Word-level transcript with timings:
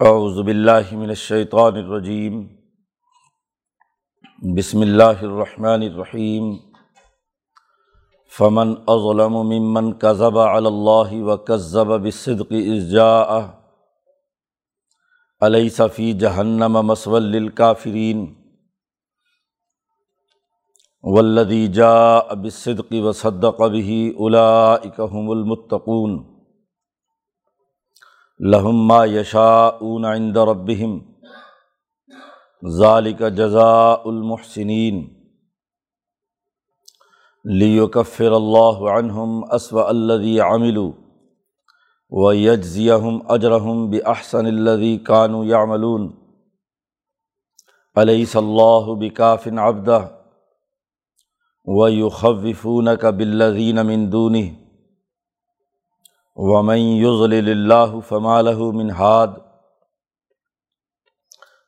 اعوذ 0.00 0.42
باللہ 0.42 0.92
من 0.92 1.08
الشیطان 1.08 1.76
الرجیم 1.76 2.34
بسم 4.56 4.80
اللہ 4.80 5.22
الرحمن 5.22 5.82
الرحیم 5.82 6.50
فمن 8.38 8.74
اظلم 8.86 9.32
ممن 9.32 9.92
كذب 9.92 10.38
على 10.38 10.68
الله 10.68 11.22
وكذب 11.22 12.02
بالصدق 12.02 12.52
اذ 12.52 12.92
جاءه 12.92 13.64
اليس 15.42 15.82
في 15.82 16.12
جهنم 16.12 16.86
مثوى 16.86 17.20
للكافرين 17.20 18.34
والذي 21.02 21.66
جاء 21.68 22.34
بالصدق 22.34 22.94
وصدق 22.94 23.66
به 23.66 24.14
اولئك 24.18 25.00
هم 25.00 25.32
المتقون 25.32 26.35
لہم 28.40 28.86
ما 28.86 29.04
یشاءون 29.04 30.04
عند 30.04 30.36
ربهم. 30.36 30.98
ذالک 32.62 33.22
جزاء 33.36 33.96
المحسنین 34.04 35.04
لیکفر 37.44 38.32
اللہ 38.32 38.84
عنہم 38.90 39.40
اسوأ 39.50 39.88
الذی 39.88 40.40
عملوا 40.40 40.90
ویجزیہم 42.12 43.18
اجرہم 43.28 43.90
باحسن 43.90 44.46
الذی 44.46 44.98
کانوا 44.98 45.46
یعملون 45.46 46.10
الیس 47.94 48.36
اللہ 48.36 48.92
بکاف 49.00 49.46
عبدہ 49.46 50.06
ویخوفونک 51.66 53.04
بالذین 53.04 53.86
من 53.86 54.12
دونہ 54.12 54.65
ومن 56.36 56.78
یضلل 56.78 57.48
اللہ 57.50 57.98
فما 58.08 58.40
له 58.40 58.70
من 58.72 58.90
ہاد 58.90 59.36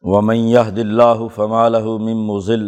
ومن 0.04 0.36
يهد 0.36 0.78
اللہ 0.78 1.26
فما 1.34 1.68
له 1.68 1.96
من 1.98 2.18
مضل 2.26 2.66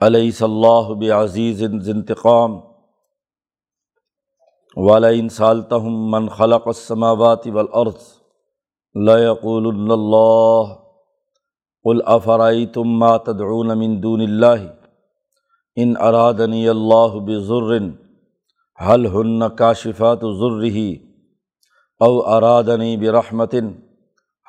علیہ 0.00 0.30
اللہ 0.42 0.92
بعزیز 1.00 1.62
ذی 1.86 1.90
انتقام 1.90 2.54
ولئن 4.76 5.28
سالتهم 5.28 5.98
من 6.10 6.28
خلق 6.28 6.68
السماوات 6.68 7.46
والارض 7.46 8.06
ليقولن 8.94 9.90
اللہ 9.90 10.72
قل 11.84 12.00
افرأيتم 12.06 12.98
ما 12.98 13.16
تدعون 13.26 13.76
من 13.78 14.02
دون 14.02 14.20
اللہ 14.20 14.64
ان 15.76 15.94
ارادنی 16.02 16.68
اللہ 16.68 17.18
بضر 17.26 17.78
حل 18.80 19.06
ہن 19.06 19.56
کا 19.56 19.72
شفات 19.72 20.20
ضرری 20.20 20.96
او 22.00 22.26
ارادنی 22.26 22.96
برحمتن 22.96 23.72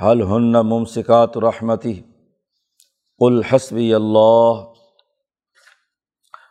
حل 0.03 0.21
ہن 0.21 0.51
ممسکات 0.51 1.37
رحمتی 1.37 2.01
الحسبی 3.19 3.93
اللہ 3.93 4.63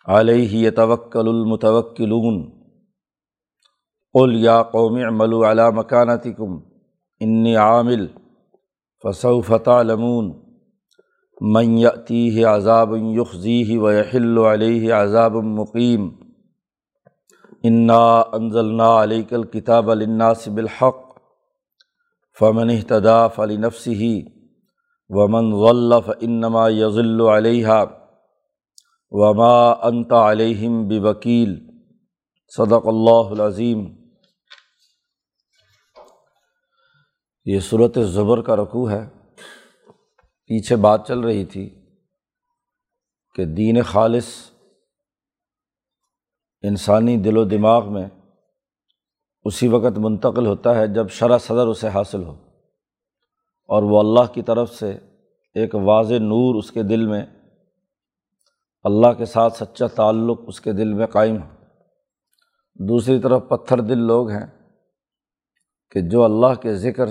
علیہ 0.06 0.70
توکل 0.70 1.28
المتوکلون 1.28 2.50
قل 4.14 4.44
یا 4.44 4.62
قوم 4.62 4.96
اعملوا 4.96 5.50
علی 5.50 5.62
مکانتکم 5.74 6.58
انی 7.20 7.56
عامل، 7.56 8.06
فسوف 9.04 9.52
تعلمون. 9.64 10.32
من 11.40 11.78
یأتیہ 11.78 12.46
عذاب 12.46 12.96
یخزیہ 12.96 13.78
ویحل 13.78 14.38
علیہ 14.38 14.92
عذاب 14.92 15.32
مقیم 15.32 16.08
انا 17.68 18.20
انزلنا 18.20 19.02
علیک 19.02 19.32
الکتاب 19.32 19.90
الناصب 19.90 20.56
الحق 20.56 21.18
فمن 22.38 22.70
اہتدا 22.70 23.28
فلی 23.28 23.56
نفسی 23.56 24.22
ومن 25.08 25.52
غلف 25.52 26.10
انما 26.20 26.68
یضل 26.68 27.20
علیہ 27.20 27.68
وما 29.10 29.70
انت 29.70 30.12
علیہم 30.12 30.88
بوکیل 30.88 31.60
صدق 32.56 32.86
اللہ 32.86 33.30
العظیم 33.30 33.86
یہ 37.44 37.60
صورت 37.60 37.98
زبر 38.02 38.42
کا 38.42 38.56
رقوع 38.56 38.90
ہے۔ 38.90 39.08
پیچھے 40.46 40.76
بات 40.76 41.08
چل 41.08 41.20
رہی 41.20 41.44
تھی 41.44 41.84
کہ 43.34 43.44
دین 43.44 43.82
خالص 43.82 44.24
انسانی 46.68 47.16
دل 47.16 47.36
و 47.36 47.44
دماغ 47.44 47.92
میں 47.92 48.08
اسی 49.44 49.68
وقت 49.68 49.98
منتقل 49.98 50.46
ہوتا 50.46 50.74
ہے 50.74 50.86
جب 50.86 51.08
شرح 51.08 51.38
صدر 51.38 51.66
اسے 51.66 51.88
حاصل 51.88 52.24
ہو 52.24 52.36
اور 53.68 53.82
وہ 53.82 54.00
اللہ 54.00 54.32
کی 54.32 54.42
طرف 54.42 54.72
سے 54.72 54.98
ایک 55.54 55.74
واضح 55.74 56.14
نور 56.14 56.54
اس 56.54 56.70
کے 56.70 56.82
دل 56.82 57.06
میں، 57.06 57.26
اللہ 58.84 59.12
کے 59.18 59.24
ساتھ 59.24 59.56
سچا 59.56 59.86
تعلق 59.86 60.40
اس 60.46 60.60
کے 60.60 60.72
دل 60.72 60.92
میں 60.92 61.06
قائم 61.06 61.42
ہو۔ 61.42 61.48
دوسری 62.74 63.18
طرف 63.18 63.42
پتھر 63.48 63.80
دل 63.80 63.98
لوگ 63.98 64.30
ہیں 64.30 64.46
کہ 65.90 66.00
جو 66.00 66.24
اللہ 66.24 66.54
کے 66.62 66.74
ذکر 66.74 67.06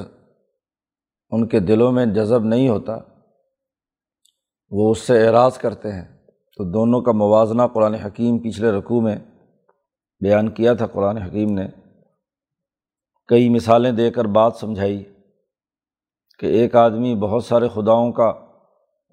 ان 1.29 1.47
کے 1.47 1.59
دلوں 1.59 1.91
میں 1.91 2.05
جذب 2.05 2.43
نہیں 2.43 2.69
ہوتا، 2.69 2.97
وہ 4.71 4.91
اس 4.91 4.99
سے 4.99 5.27
اعراض 5.27 5.57
کرتے 5.57 5.91
ہیں۔ 5.91 6.05
تو 6.57 6.63
دونوں 6.63 7.01
کا 7.01 7.11
موازنہ 7.11 7.61
قرآن 7.73 7.93
حکیم 7.93 8.37
پچھلے 8.39 8.71
رقوع 8.71 9.01
میں 9.01 9.15
بیان 10.23 10.49
کیا 10.49 10.73
تھا 10.73 10.87
قرآن 10.87 11.17
حکیم 11.17 11.53
نے، 11.53 11.67
کئی 13.29 13.49
مثالیں 13.49 13.91
دے 13.91 14.11
کر 14.11 14.25
بات 14.25 14.55
سمجھائی 14.55 15.03
کہ 16.39 16.45
ایک 16.45 16.75
آدمی 16.75 17.15
بہت 17.15 17.43
سارے 17.43 17.67
خداؤں 17.73 18.11
کا 18.11 18.31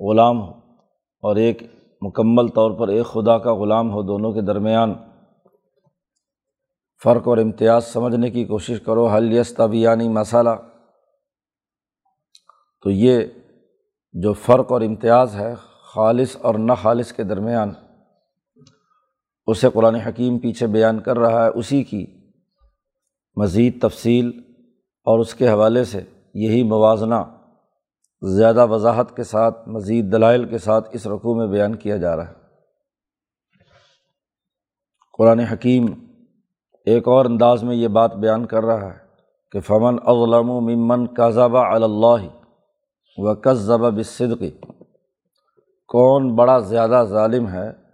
غلام 0.00 0.40
ہو 0.42 0.50
اور 1.22 1.36
ایک 1.36 1.62
مکمل 2.02 2.48
طور 2.48 2.70
پر 2.78 2.88
ایک 2.88 3.06
خدا 3.06 3.38
کا 3.38 3.54
غلام 3.54 3.90
ہو، 3.90 4.02
دونوں 4.02 4.32
کے 4.32 4.40
درمیان 4.40 4.94
فرق 7.02 7.28
اور 7.28 7.38
امتیاز 7.38 7.84
سمجھنے 7.84 8.30
کی 8.30 8.44
کوشش 8.44 8.80
کرو۔ 8.80 9.06
حل 9.06 9.32
یس 9.32 9.54
طبیانی 9.54 10.08
مسالہ 10.08 10.50
تو 12.82 12.90
یہ 12.90 13.20
جو 14.12 14.32
فرق 14.32 14.72
اور 14.72 14.80
امتیاز 14.80 15.34
ہے 15.34 15.54
خالص 15.94 16.36
اور 16.42 16.54
نہ 16.54 16.72
خالص 16.82 17.12
کے 17.12 17.22
درمیان 17.22 17.72
اسے 19.46 19.70
قرآن 19.70 19.94
حکیم 19.94 20.38
پیچھے 20.38 20.66
بیان 20.66 21.00
کر 21.00 21.18
رہا 21.18 21.44
ہے 21.44 21.50
اسی 21.54 21.84
کی 21.84 22.06
مزید 23.36 23.82
تفصیل 23.82 24.30
اور 25.04 25.18
اس 25.18 25.34
کے 25.34 25.48
حوالے 25.48 25.84
سے 25.84 26.00
یہی 26.34 26.62
موازنہ 26.62 27.14
زیادہ 28.22 28.66
وضاحت 28.66 29.16
کے 29.16 29.22
ساتھ، 29.22 29.68
مزید 29.68 30.12
دلائل 30.12 30.44
کے 30.44 30.58
ساتھ 30.58 30.88
اس 30.92 31.06
رقوع 31.06 31.34
میں 31.34 31.46
بیان 31.46 31.76
کیا 31.76 31.96
جا 31.96 32.16
رہا 32.16 32.28
ہے۔ 32.28 32.34
قرآن 35.18 35.38
حکیم 35.38 35.86
ایک 36.86 37.08
اور 37.08 37.24
انداز 37.24 37.62
میں 37.62 37.76
یہ 37.76 37.88
بات 37.88 38.14
بیان 38.14 38.46
کر 38.46 38.64
رہا 38.64 38.86
ہے 38.86 38.98
کہ 39.52 39.60
فمن 39.60 39.96
اغلم 40.06 40.50
و 40.50 40.60
ممن 40.60 41.06
کاذابہ 41.06 41.66
اللّہ 41.66 42.28
و 43.16 43.34
قذبہ 43.34 43.90
بصدقی 43.90 44.50
کون 45.88 46.34
بڑا 46.34 46.58
زیادہ 46.58 47.04
ظالم 47.08 47.48
ہے 47.48 47.89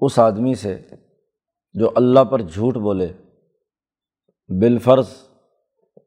اس 0.00 0.18
آدمی 0.18 0.54
سے 0.54 0.78
جو 1.74 1.90
اللہ 1.96 2.24
پر 2.24 2.42
جھوٹ 2.42 2.76
بولے، 2.76 3.12
بالفرض 4.60 5.08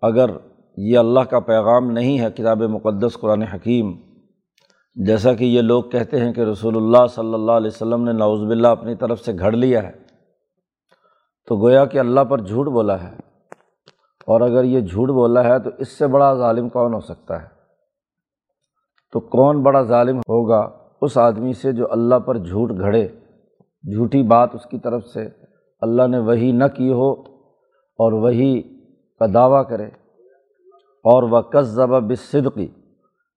اگر 0.02 0.30
یہ 0.78 0.98
اللہ 0.98 1.20
کا 1.20 1.40
پیغام 1.40 1.92
نہیں 1.92 2.20
ہے 2.20 2.32
کتاب 2.32 2.62
مقدس 2.62 3.18
قرآن 3.22 3.42
حکیم، 3.42 3.92
جیسا 4.96 5.34
کہ 5.34 5.44
یہ 5.44 5.62
لوگ 5.62 5.84
کہتے 5.84 6.20
ہیں 6.20 6.34
کہ 6.34 6.42
رسول 6.42 6.76
اللہ 6.78 7.08
صلی 7.08 7.34
اللہ 7.34 7.52
علیہ 7.52 7.72
وسلم 7.74 8.04
نے 8.04 8.12
نوز 8.12 8.44
باللہ 8.44 8.68
اپنی 8.68 8.96
طرف 8.96 9.22
سے 9.22 9.34
گھڑ 9.40 9.52
لیا 9.52 9.84
ہے، 9.84 9.92
تو 11.48 11.56
گویا 11.56 11.86
کہ 11.86 12.00
اللہ 12.00 12.22
پر 12.22 12.42
جھوٹ 12.42 12.68
بولا 12.68 13.04
ہے۔ 13.04 13.16
اور 14.28 14.42
اگر 14.42 14.64
یہ 14.64 14.80
جھوٹ 14.80 15.10
بولا 15.10 15.44
ہے 15.44 15.60
تو 15.60 15.70
اس 15.78 15.88
سے 15.88 16.08
بڑا 16.08 16.34
ظالم 16.34 16.70
کون 16.70 16.94
ہو 16.94 17.00
سکتا 17.00 17.42
ہے؟ 17.42 17.48
تو 19.12 19.20
کون 19.20 19.64
بڑا 19.64 19.82
ظالم 19.82 20.18
ہوگا 20.18 20.60
اس 21.02 21.18
آدمی 21.18 21.54
سے 21.54 21.72
جو 21.72 21.92
اللہ 21.92 22.16
پر 22.16 22.38
جھوٹ 22.38 22.72
گھڑے؟ 22.80 23.08
جھوٹی 23.94 24.24
بات 24.24 24.56
اس 24.56 24.66
کی 24.66 24.80
طرف 24.80 25.06
سے 25.06 25.28
اللہ 25.82 26.08
نے 26.08 26.20
وہی 26.20 26.52
نہ 26.52 26.64
کی 26.66 26.92
ہو 26.92 27.12
اور 28.00 28.14
وہی 28.14 28.62
کا 29.20 29.26
دعویٰ 29.34 29.68
کرے 29.70 29.86
اور 31.04 31.24
وہ 31.24 31.42
قصبہ 31.42 32.00
بصدقی 32.00 32.68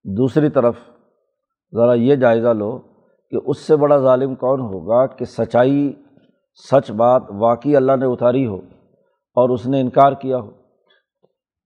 دوسری 0.03 0.49
طرف 0.49 0.75
ذرا 1.75 1.93
یہ 1.93 2.15
جائزہ 2.15 2.47
لو 2.47 2.79
کہ 3.31 3.37
اس 3.45 3.57
سے 3.57 3.75
بڑا 3.75 3.97
ظالم 3.97 4.35
کون 4.35 4.61
ہوگا 4.61 5.05
کہ 5.05 5.25
سچائی 5.25 5.93
سچ 6.71 6.91
بات 6.91 7.23
واقعی 7.29 7.75
اللہ 7.75 7.95
نے 7.99 8.05
اتاری 8.05 8.47
ہو 8.47 8.57
اور 9.35 9.49
اس 9.49 9.67
نے 9.67 9.81
انکار 9.81 10.11
کیا 10.11 10.37
ہو۔ 10.37 10.51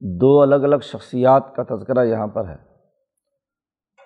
دو 0.02 0.42
الگ 0.42 0.56
الگ 0.56 0.76
شخصیات 0.82 1.56
کا 1.56 1.64
تذکرہ 1.64 2.06
یہاں 2.06 2.28
پر 2.28 2.48
ہے۔ 2.48 2.69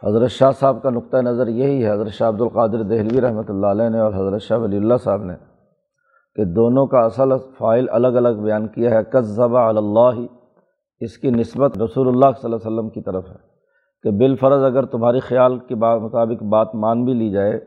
حضرت 0.03 0.31
شاہ 0.31 0.51
صاحب 0.59 0.81
کا 0.83 0.89
نقطۂ 0.89 1.17
نظر 1.23 1.47
یہی 1.47 1.83
ہے، 1.83 1.91
حضرت 1.91 2.11
شاہ 2.13 2.29
عبد 2.29 2.41
القادر 2.41 2.81
دہلوی 2.83 3.21
رحمۃ 3.21 3.49
اللہ 3.49 3.67
علیہ 3.67 3.89
نے 3.89 3.99
اور 3.99 4.13
حضرت 4.13 4.41
شاہ 4.41 4.57
ولی 4.59 4.77
اللہ 4.77 4.97
صاحب 5.03 5.23
نے 5.23 5.33
کہ 6.35 6.45
دونوں 6.53 6.85
کا 6.87 6.99
اصل 7.05 7.37
فائل 7.57 7.85
الگ 7.91 8.17
الگ 8.21 8.41
بیان 8.43 8.67
کیا 8.67 8.89
ہے 8.91 9.03
قصبہ 9.11 9.59
اللہ، 9.59 10.19
اس 11.01 11.17
کی 11.17 11.29
نسبت 11.29 11.77
رسول 11.81 12.07
اللہ 12.07 12.31
صلی 12.37 12.51
اللہ 12.51 12.55
علیہ 12.55 12.67
وسلم 12.67 12.89
کی 12.89 13.01
طرف 13.01 13.29
ہے 13.29 13.37
کہ 14.05 14.11
بالفرض 14.17 14.63
اگر 14.63 14.85
تمہاری 14.85 15.19
خیال 15.19 15.57
کے 15.67 15.75
بات 15.83 16.01
مطابق 16.01 16.43
بات 16.51 16.75
مان 16.75 17.03
بھی 17.05 17.13
لی 17.13 17.29
جائے 17.31 17.57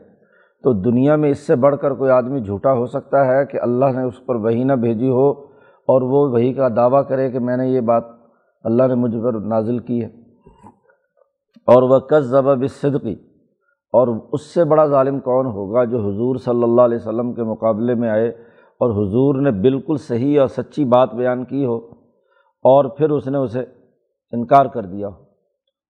تو 0.63 0.73
دنیا 0.81 1.15
میں 1.15 1.29
اس 1.29 1.45
سے 1.47 1.55
بڑھ 1.55 1.75
کر 1.81 1.93
کوئی 1.93 2.11
آدمی 2.11 2.41
جھوٹا 2.41 2.73
ہو 2.73 2.85
سکتا 2.93 3.25
ہے 3.25 3.45
کہ 3.45 3.57
اللہ 3.61 3.97
نے 3.97 4.03
اس 4.03 4.25
پر 4.25 4.35
وہی 4.45 4.63
نہ 4.63 4.73
بھیجی 4.85 5.09
ہو 5.09 5.29
اور 5.87 6.01
وہ 6.11 6.27
وہی 6.31 6.53
کا 6.53 6.67
دعویٰ 6.75 7.01
کرے 7.07 7.29
کہ 7.31 7.39
میں 7.39 7.57
نے 7.57 7.67
یہ 7.67 7.81
بات 7.89 8.03
اللہ 8.65 8.87
نے 8.87 8.95
مجھ 8.95 9.15
پر 9.23 9.39
نازل 9.47 9.79
کی 9.79 10.03
ہے۔ 10.03 10.09
اور 11.67 11.83
وہ 11.83 11.99
کس 11.99 12.23
ضبب 12.23 12.67
صدقی 12.67 13.13
اور 13.93 14.07
اس 14.31 14.41
سے 14.41 14.63
بڑا 14.63 14.85
ظالم 14.85 15.19
کون 15.19 15.45
ہوگا 15.45 15.83
جو 15.83 15.99
حضور 15.99 16.35
صلی 16.35 16.63
اللہ 16.63 16.81
علیہ 16.81 16.97
وسلم 16.97 17.33
کے 17.33 17.43
مقابلے 17.43 17.93
میں 17.93 18.09
آئے 18.09 18.29
اور 18.81 18.89
حضور 18.91 19.41
نے 19.41 19.51
بالکل 19.51 19.97
صحیح 19.97 20.39
اور 20.39 20.47
سچی 20.47 20.85
بات 20.85 21.13
بیان 21.13 21.45
کی 21.45 21.65
ہو 21.65 21.77
اور 22.63 22.85
پھر 22.85 23.09
اس 23.09 23.27
نے 23.27 23.37
اسے 23.37 23.59
انکار 24.31 24.65
کر 24.65 24.83
دیا 24.83 25.07
ہو۔ 25.07 25.23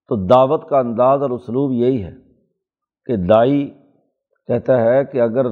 تو 0.10 0.16
دعوت 0.16 0.70
کا 0.70 0.80
انداز 0.80 1.22
اور 1.22 1.30
اسلوب 1.30 1.72
یہی 1.72 2.04
ہے 2.04 2.12
کہ 3.06 3.16
دائی 3.16 3.74
کہتا 4.48 4.82
ہے 4.82 5.06
کہ 5.06 5.22
اگر 5.22 5.46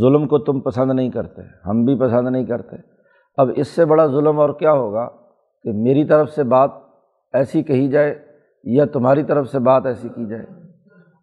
ظلم 0.00 0.26
کو 0.28 0.38
تم 0.38 0.60
پسند 0.60 0.90
نہیں 0.90 1.10
کرتے، 1.10 1.42
ہم 1.66 1.84
بھی 1.84 1.98
پسند 2.00 2.28
نہیں 2.28 2.44
کرتے، 2.44 2.76
اب 3.36 3.50
اس 3.56 3.68
سے 3.68 3.84
بڑا 3.84 4.06
ظلم 4.06 4.40
اور 4.40 4.50
کیا 4.50 4.72
ہوگا 4.72 5.08
کہ 5.62 5.72
میری 5.72 6.04
طرف 6.04 6.30
سے 6.30 6.42
بات 6.44 6.70
ایسی 7.32 7.62
کہی 7.62 7.88
جائے 7.88 8.29
یا 8.64 8.84
تمہاری 8.92 9.22
طرف 9.22 9.48
سے 9.48 9.58
بات 9.58 9.86
ایسی 9.86 10.08
کی 10.08 10.26
جائے 10.26 10.42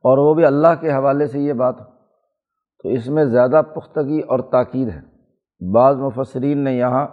اور 0.04 0.18
وہ 0.18 0.34
بھی 0.34 0.46
اللہ 0.46 0.74
کے 0.82 0.92
حوالے 0.92 1.28
سے 1.28 1.40
یہ 1.40 1.54
بات 1.56 1.80
ہو، 1.80 1.86
تو 2.84 2.90
اس 2.90 3.08
میں 3.08 3.26
زیادہ 3.26 3.62
پختگی 3.76 4.20
اور 4.20 4.40
تاکید 4.52 4.90
ہے۔ 4.90 5.02
بعض 5.62 5.98
مفسرین 5.98 6.64
نے 6.64 6.74
یہاں 6.74 7.06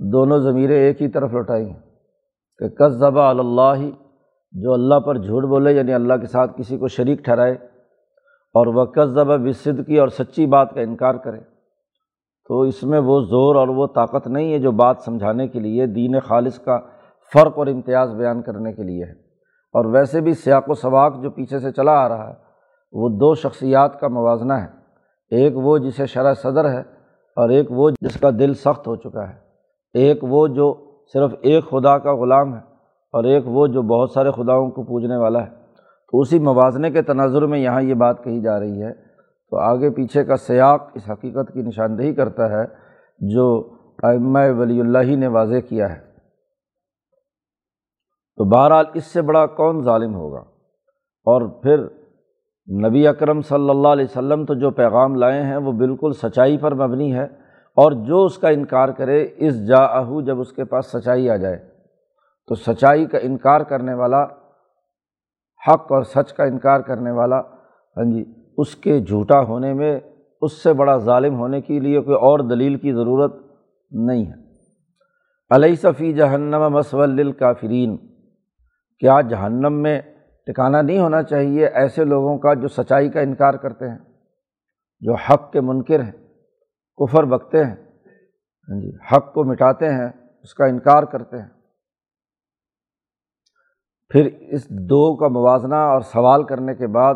دونوں 0.00 0.38
ضمیریں 0.38 0.76
ایک 0.76 1.02
ہی 1.02 1.08
طرف 1.08 1.32
لوٹائی 1.32 1.68
ہیں 1.68 1.80
کہ 2.60 2.68
کس 2.68 2.92
ذبح 2.92 3.28
اللہ، 3.30 3.82
جو 4.54 4.72
اللہ 4.72 5.00
پر 5.00 5.18
جھوٹ 5.18 5.44
بولے 5.44 5.72
یعنی 5.72 5.94
اللہ 5.94 6.14
کے 6.14 6.26
ساتھ 6.26 6.56
کسی 6.58 6.78
کو 6.78 6.88
شریک 6.88 7.24
ٹھہرائے، 7.24 7.52
اور 8.54 8.66
وہ 8.66 8.84
کس 8.86 9.08
ذبح 9.10 9.36
بصد 9.44 9.86
کی 9.86 9.98
اور 9.98 10.08
سچی 10.08 10.46
بات 10.46 10.74
کا 10.74 10.80
انکار 10.80 11.14
کرے۔ 11.24 11.40
تو 12.50 12.60
اس 12.60 12.82
میں 12.82 12.98
وہ 12.98 13.20
زور 13.20 13.56
اور 13.56 13.68
وہ 13.68 13.86
طاقت 13.94 14.26
نہیں 14.28 14.52
ہے 14.52 14.58
جو 14.58 14.70
بات 14.74 14.96
سمجھانے 15.04 15.46
کے 15.48 15.60
لیے، 15.60 15.86
دین 15.86 16.18
خالص 16.20 16.58
کا 16.58 16.78
فرق 17.32 17.58
اور 17.58 17.66
امتیاز 17.66 18.14
بیان 18.14 18.42
کرنے 18.42 18.72
کے 18.72 18.82
لیے 18.82 19.04
ہے۔ 19.04 19.25
اور 19.76 19.84
ویسے 19.84 20.20
بھی 20.20 20.32
سیاق 20.32 20.70
و 20.70 20.74
سواق 20.74 21.22
جو 21.22 21.30
پیچھے 21.30 21.58
سے 21.58 21.72
چلا 21.72 21.92
آ 21.92 22.08
رہا 22.08 22.28
ہے، 22.28 22.34
وہ 22.92 23.08
دو 23.08 23.34
شخصیات 23.34 24.00
کا 24.00 24.08
موازنہ 24.08 24.52
ہے۔ 24.52 24.66
ایک 25.30 25.52
وہ 25.56 25.78
جسے 25.78 26.06
شرح 26.06 26.34
صدر 26.34 26.70
ہے 26.70 26.80
اور 27.36 27.48
ایک 27.48 27.66
وہ 27.70 27.90
جس 28.00 28.20
کا 28.20 28.30
دل 28.30 28.54
سخت 28.54 28.88
ہو 28.88 28.96
چکا 28.96 29.28
ہے۔ 29.28 29.34
ایک 29.94 30.18
وہ 30.22 30.48
جو 30.48 30.74
صرف 31.12 31.30
ایک 31.42 31.70
خدا 31.70 31.98
کا 31.98 32.14
غلام 32.14 32.54
ہے 32.54 32.60
اور 33.12 33.24
ایک 33.24 33.42
وہ 33.46 33.66
جو 33.66 33.82
بہت 33.82 34.10
سارے 34.10 34.30
خداؤں 34.30 34.70
کو 34.70 34.82
پوجنے 34.82 35.16
والا 35.16 35.40
ہے۔ 35.40 35.50
تو 36.12 36.20
اسی 36.20 36.38
موازنے 36.38 36.90
کے 36.90 37.02
تناظر 37.02 37.42
میں 37.42 37.58
یہاں 37.58 37.82
یہ 37.82 37.94
بات 37.94 38.24
کہی 38.24 38.40
جا 38.40 38.60
رہی 38.60 38.82
ہے۔ 38.82 38.92
تو 39.50 39.56
آگے 39.56 39.90
پیچھے 39.90 40.24
کا 40.24 40.36
سیاق 40.36 40.90
اس 40.94 41.10
حقیقت 41.10 41.52
کی 41.52 41.62
نشاندہی 41.62 42.14
کرتا 42.14 42.50
ہے 42.50 42.64
جو 43.18 43.70
امہ 44.02 44.38
ولی 44.58 44.80
اللہ 44.80 45.16
نے 45.16 45.26
واضح 45.26 45.58
کیا 45.68 45.96
ہے۔ 45.96 46.05
تو 48.38 48.44
بہرحال 48.44 48.84
اس 48.94 49.06
سے 49.06 49.22
بڑا 49.22 49.44
کون 49.56 49.82
ظالم 49.84 50.14
ہوگا؟ 50.14 50.40
اور 51.26 51.42
پھر 51.62 51.84
نبی 52.68 53.06
اکرم 53.06 53.40
صلی 53.40 53.70
اللہ 53.70 53.88
علیہ 53.88 54.04
وسلم 54.04 54.44
تو 54.44 54.54
جو 54.54 54.70
پیغام 54.70 55.14
لائے 55.14 55.42
ہیں 55.42 55.56
وہ 55.56 55.72
بالکل 55.72 56.12
سچائی 56.12 56.56
پر 56.58 56.74
مبنی 56.74 57.12
ہے، 57.14 57.24
اور 57.76 57.92
جو 58.06 58.24
اس 58.24 58.36
کا 58.38 58.48
انکار 58.48 58.88
کرے، 58.88 59.22
اس 59.36 59.66
جا 59.68 59.82
اہو 59.98 60.20
جب 60.20 60.40
اس 60.40 60.52
کے 60.52 60.64
پاس 60.64 60.86
سچائی 60.86 61.28
آ 61.30 61.36
جائے۔ 61.36 61.56
تو 62.48 62.54
سچائی 62.54 63.06
کا 63.06 63.18
انکار 63.18 63.60
کرنے 63.60 63.94
والا، 63.94 64.22
حق 65.60 65.92
اور 65.92 66.02
سچ 66.02 66.32
کا 66.32 66.44
انکار 66.44 66.80
کرنے 66.80 67.10
والا 67.10 67.38
ہاں 67.96 68.04
جی 68.04 68.24
اس 68.58 68.74
کے 68.76 68.98
جھوٹا 69.00 69.40
ہونے 69.40 69.72
میں، 69.72 69.98
اس 70.42 70.62
سے 70.62 70.72
بڑا 70.72 70.96
ظالم 71.04 71.38
ہونے 71.38 71.60
کے 71.60 71.78
لیے 71.80 72.00
کوئی 72.00 72.16
اور 72.16 72.40
دلیل 72.50 72.76
کی 72.78 72.92
ضرورت 72.92 73.34
نہیں 73.92 74.26
ہے۔ 74.26 74.44
علیہ 75.50 75.74
صفی 75.74 76.12
جہنم 76.12 76.72
مسول 76.72 77.32
کافرین 77.32 77.96
کیا 79.00 79.20
جہنم 79.20 79.82
میں 79.82 80.00
ٹکانا 80.46 80.82
نہیں 80.82 80.98
ہونا 80.98 81.22
چاہیے 81.22 81.66
ایسے 81.66 82.04
لوگوں 82.04 82.38
کا 82.38 82.54
جو 82.54 82.68
سچائی 82.68 83.08
کا 83.10 83.20
انکار 83.20 83.54
کرتے 83.54 83.88
ہیں، 83.88 83.98
جو 85.00 85.14
حق 85.14 85.52
کے 85.52 85.60
منکر 85.60 86.00
ہیں، 86.00 86.12
کفر 86.98 87.24
بکتے 87.24 87.64
ہیں 87.64 87.74
ہاں 88.68 88.80
جی 88.80 88.90
حق 89.12 89.32
کو 89.32 89.44
مٹاتے 89.44 89.86
ہیں، 89.86 90.08
اس 90.42 90.54
کا 90.54 90.66
انکار 90.66 91.02
کرتے 91.02 91.38
ہیں۔ 91.38 91.48
پھر 94.08 94.28
اس 94.40 94.68
دو 94.70 95.16
کا 95.16 95.28
موازنہ 95.28 95.74
اور 95.74 96.00
سوال 96.00 96.42
کرنے 96.42 96.74
کے 96.74 96.86
بعد 96.86 97.14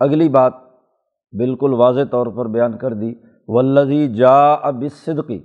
اگلی 0.00 0.28
بات 0.28 0.52
بالکل 1.32 1.74
واضح 1.74 2.04
طور 2.10 2.26
پر 2.26 2.48
بیان 2.48 2.78
کر 2.78 2.94
دی 2.94 3.14
ولدی 3.48 4.14
جا 4.14 4.52
اب 4.52 4.84
صدقی 4.92 5.38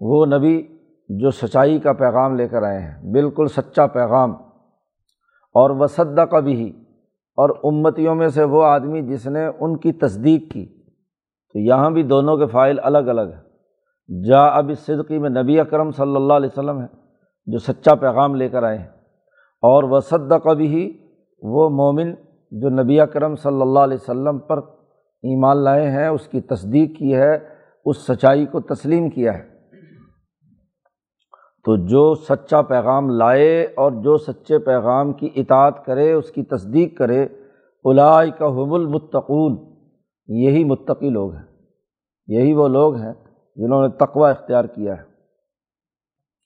وہ 0.00 0.26
نبی 0.26 0.76
جو 1.08 1.30
سچائی 1.30 1.80
کا 1.80 1.92
پیغام 1.92 2.36
لے 2.36 2.48
کر 2.48 2.62
آئے 2.62 2.78
ہیں، 2.78 3.12
بالکل 3.12 3.46
سچا 3.46 3.86
پیغام۔ 3.86 4.49
اور 5.54 5.70
وصدہ 5.70 6.20
کا 6.20 6.40
بھی 6.40 6.72
اور 7.36 7.50
امتیوں 7.64 8.14
میں 8.14 8.28
سے 8.28 8.44
وہ 8.44 8.64
آدمی 8.64 9.02
جس 9.02 9.26
نے 9.26 9.46
ان 9.46 9.76
کی 9.76 9.92
تصدیق 9.92 10.52
کی۔ 10.52 10.66
تو 11.52 11.58
یہاں 11.58 11.90
بھی 11.90 12.02
دونوں 12.02 12.36
کے 12.36 12.46
فائل 12.46 12.80
الگ 12.82 12.98
الگ 12.98 13.20
ہیں۔ 13.20 13.50
جا 14.24 14.46
اب 14.46 14.68
اس 14.68 14.78
صدقی 14.78 15.18
میں 15.18 15.30
نبی 15.30 15.60
اکرم 15.60 15.90
صلی 15.90 16.16
اللہ 16.16 16.32
علیہ 16.32 16.48
وسلم 16.52 16.80
ہے 16.80 16.86
جو 17.46 17.58
سچا 17.58 17.94
پیغام 17.94 18.34
لے 18.34 18.48
کر 18.48 18.62
آئے 18.62 18.78
ہیں۔ 18.78 18.88
اور 19.62 19.84
وصدہ 19.90 20.34
کا 20.34 20.52
بھی 20.52 20.98
وہ 21.42 21.68
مومن 21.68 22.14
جو 22.50 22.68
نبی 22.68 23.00
اکرم 23.00 23.34
صلی 23.34 23.62
اللہ 23.62 23.78
علیہ 23.78 23.96
وسلم 24.00 24.38
پر 24.38 24.58
ایمان 25.22 25.56
لائے 25.56 25.90
ہیں، 25.90 26.08
اس 26.08 26.28
کی 26.28 26.40
تصدیق 26.40 26.98
کی 26.98 27.14
ہے، 27.14 27.38
اس 27.84 27.96
سچائی 27.96 28.46
کو 28.46 28.60
تسلیم 28.60 29.10
کیا 29.10 29.38
ہے۔ 29.38 29.49
تو 31.64 31.76
جو 31.76 32.14
سچا 32.14 32.62
پیغام 32.62 33.10
لائے 33.10 33.66
اور 33.76 33.92
جو 33.92 34.16
سچے 34.16 34.58
پیغام 34.58 35.12
کی 35.12 35.28
اطاعت 35.36 35.84
کرے، 35.84 36.12
اس 36.12 36.30
کی 36.30 36.42
تصدیق 36.42 36.98
کرے 36.98 37.26
الائی 37.84 38.30
کا 38.30 38.46
حب 38.46 38.74
المتقون، 38.74 39.56
یہی 40.28 40.64
متقی 40.64 41.10
لوگ 41.10 41.34
ہیں۔ 41.34 41.44
یہی 42.26 42.52
وہ 42.52 42.68
لوگ 42.68 42.94
ہیں 42.94 43.12
جنہوں 43.56 43.82
نے 43.82 43.88
تقوی 43.88 44.30
اختیار 44.30 44.64
کیا 44.64 44.92
ہے۔ 44.98 45.02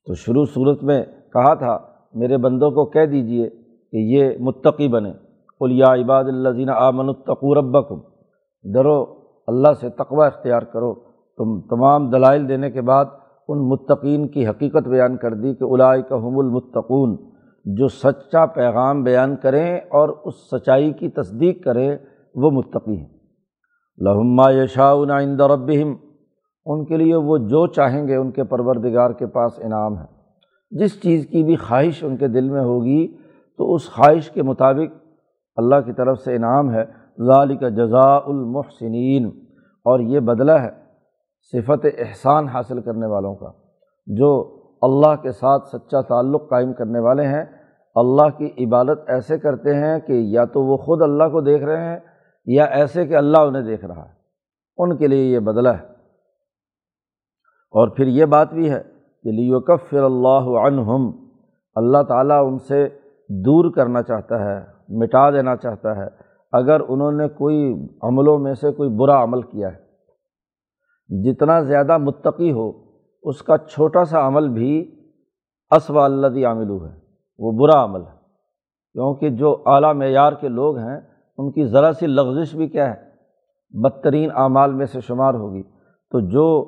تو 0.06 0.14
شروع 0.14 0.44
صورت 0.44 0.82
میں 0.82 1.04
کہا 1.32 1.54
تھا، 1.54 1.78
میرے 2.14 2.36
بندوں 2.36 2.70
کو 2.70 2.86
کہہ 2.86 3.06
دیجیے 3.06 3.50
کہ 3.92 3.96
یہ 3.96 4.38
متقی 4.40 4.88
بنے۔ 4.88 5.12
الیا 5.60 5.94
عباد 5.94 6.24
اللہ 6.24 6.70
آمن 6.70 7.08
ربکم، 7.58 8.00
ڈرو، 8.72 9.02
اللہ 9.46 9.72
سے 9.80 9.90
تقوی 9.90 10.26
اختیار 10.26 10.62
کرو۔ 10.62 10.94
تم 11.36 11.60
تمام 11.60 12.10
دلائل 12.10 12.48
دینے 12.48 12.70
کے 12.70 12.80
بعد 12.80 13.04
ان 13.48 13.68
متقین 13.68 14.28
کی 14.28 14.46
حقیقت 14.46 14.88
بیان 14.88 15.16
کر 15.16 15.34
دی 15.34 15.54
کہ 15.54 15.64
الائی 15.64 16.02
کا 16.02 16.16
حم 16.16 16.38
المتقون، 16.38 17.16
جو 17.64 17.88
سچا 17.88 18.46
پیغام 18.46 19.02
بیان 19.02 19.36
کریں 19.36 19.76
اور 19.76 20.08
اس 20.08 20.34
سچائی 20.50 20.92
کی 20.92 21.08
تصدیق 21.08 21.64
کریں، 21.64 21.96
وہ 22.34 22.50
متقی 22.50 22.96
ہیں۔ 22.96 23.08
لہما 23.98 24.50
یشاء 24.50 24.94
عند 24.94 25.40
ربہم، 25.40 25.94
ان 26.66 26.84
کے 26.84 26.96
لیے 26.96 27.16
وہ 27.16 27.38
جو 27.38 27.66
چاہیں 27.66 28.08
گے 28.08 28.16
ان 28.16 28.30
کے 28.30 28.44
پروردگار 28.44 29.10
کے 29.10 29.26
پاس 29.26 29.52
انعام 29.64 29.98
ہے۔ 29.98 30.04
جس 30.70 31.02
چیز 31.02 31.26
کی 31.26 31.44
بھی 31.44 31.56
خواہش 31.56 32.04
ان 32.04 32.16
کے 32.16 32.28
دل 32.28 32.50
میں 32.50 32.64
ہوگی، 32.64 33.16
تو 33.58 33.74
اس 33.74 33.90
خواہش 33.90 34.30
کے 34.30 34.42
مطابق 34.42 34.96
اللہ 35.56 35.80
کی 35.86 35.92
طرف 35.92 36.18
سے 36.18 36.36
انعام 36.36 36.70
ہے۔ 36.70 36.84
ظال 37.26 37.56
کا 37.56 37.68
جزا 37.68 38.16
المحسنین، 38.16 39.26
اور 39.84 40.00
یہ 40.00 40.20
بدلہ 40.20 40.52
ہے۔ 40.52 40.83
صفت 41.52 41.86
احسان 41.98 42.48
حاصل 42.48 42.80
کرنے 42.80 43.06
والوں 43.06 43.34
کا، 43.34 43.50
جو 44.06 44.60
اللہ 44.82 45.22
کے 45.22 45.32
ساتھ 45.32 45.68
سچا 45.68 46.00
تعلق 46.00 46.50
قائم 46.50 46.72
کرنے 46.72 46.98
والے 46.98 47.26
ہیں۔ 47.26 47.44
اللہ 47.94 48.28
کی 48.38 48.64
عبادت 48.64 48.98
ایسے 49.06 49.38
کرتے 49.38 49.74
ہیں 49.74 49.98
کہ 50.00 50.12
یا 50.12 50.44
تو 50.44 50.62
وہ 50.62 50.76
خود 50.76 51.02
اللہ 51.02 51.24
کو 51.24 51.40
دیکھ 51.40 51.64
رہے 51.64 51.84
ہیں 51.84 51.98
یا 52.46 52.64
ایسے 52.64 53.06
کہ 53.06 53.16
اللہ 53.16 53.38
انہیں 53.38 53.62
دیکھ 53.62 53.84
رہا 53.84 54.04
ہے۔ 54.04 54.14
ان 54.78 54.96
کے 54.96 55.06
لیے 55.06 55.24
یہ 55.24 55.38
بدلہ 55.38 55.68
ہے۔ 55.68 55.82
اور 57.70 57.88
پھر 57.88 58.06
یہ 58.06 58.24
بات 58.24 58.52
بھی 58.52 58.70
ہے 58.70 58.82
کہ 59.22 59.30
لیوکف 59.30 59.90
فر 59.90 60.02
اللہ 60.02 60.58
عنہم 60.66 61.10
اللہ 61.74 62.02
تعالیٰ 62.02 62.46
ان 62.46 62.58
سے 62.58 62.88
دور 63.28 63.72
کرنا 63.72 64.02
چاہتا 64.02 64.44
ہے، 64.44 64.60
مٹا 64.88 65.30
دینا 65.30 65.56
چاہتا 65.56 65.96
ہے۔ 65.96 66.06
اگر 66.52 66.80
انہوں 66.88 67.12
نے 67.12 67.28
کوئی 67.28 67.86
عملوں 68.02 68.38
میں 68.38 68.54
سے 68.54 68.72
کوئی 68.72 68.88
برا 68.90 69.22
عمل 69.22 69.42
کیا 69.42 69.68
ہے 69.68 69.83
جتنا 71.08 71.60
زیادہ 71.60 71.98
متقی 71.98 72.52
ہو، 72.52 72.72
اس 73.22 73.42
کا 73.42 73.58
چھوٹا 73.58 74.04
سا 74.04 74.26
عمل 74.26 74.48
بھی 74.48 75.00
اسوا 75.70 76.04
اللہ 76.04 76.46
عامل 76.46 76.70
ہے۔ 76.70 77.00
وہ 77.38 77.52
برا 77.52 77.84
عمل 77.84 78.00
ہے۔ 78.00 78.16
کیونکہ 78.92 79.30
جو 79.30 79.62
اعلیٰ 79.66 79.94
معیار 79.94 80.32
کے 80.32 80.48
لوگ 80.48 80.78
ہیں، 80.78 81.00
ان 81.38 81.52
کی 81.52 81.64
ذرا 81.64 81.92
سی 81.92 82.06
لغزش 82.06 82.54
بھی 82.54 82.68
کیا 82.68 82.94
ہے؟ 82.94 83.00
بدترین 83.70 84.30
اعمال 84.34 84.72
میں 84.72 84.86
سے 84.86 85.00
شمار 85.00 85.34
ہوگی۔ 85.34 85.62
تو 86.10 86.20
جو 86.20 86.64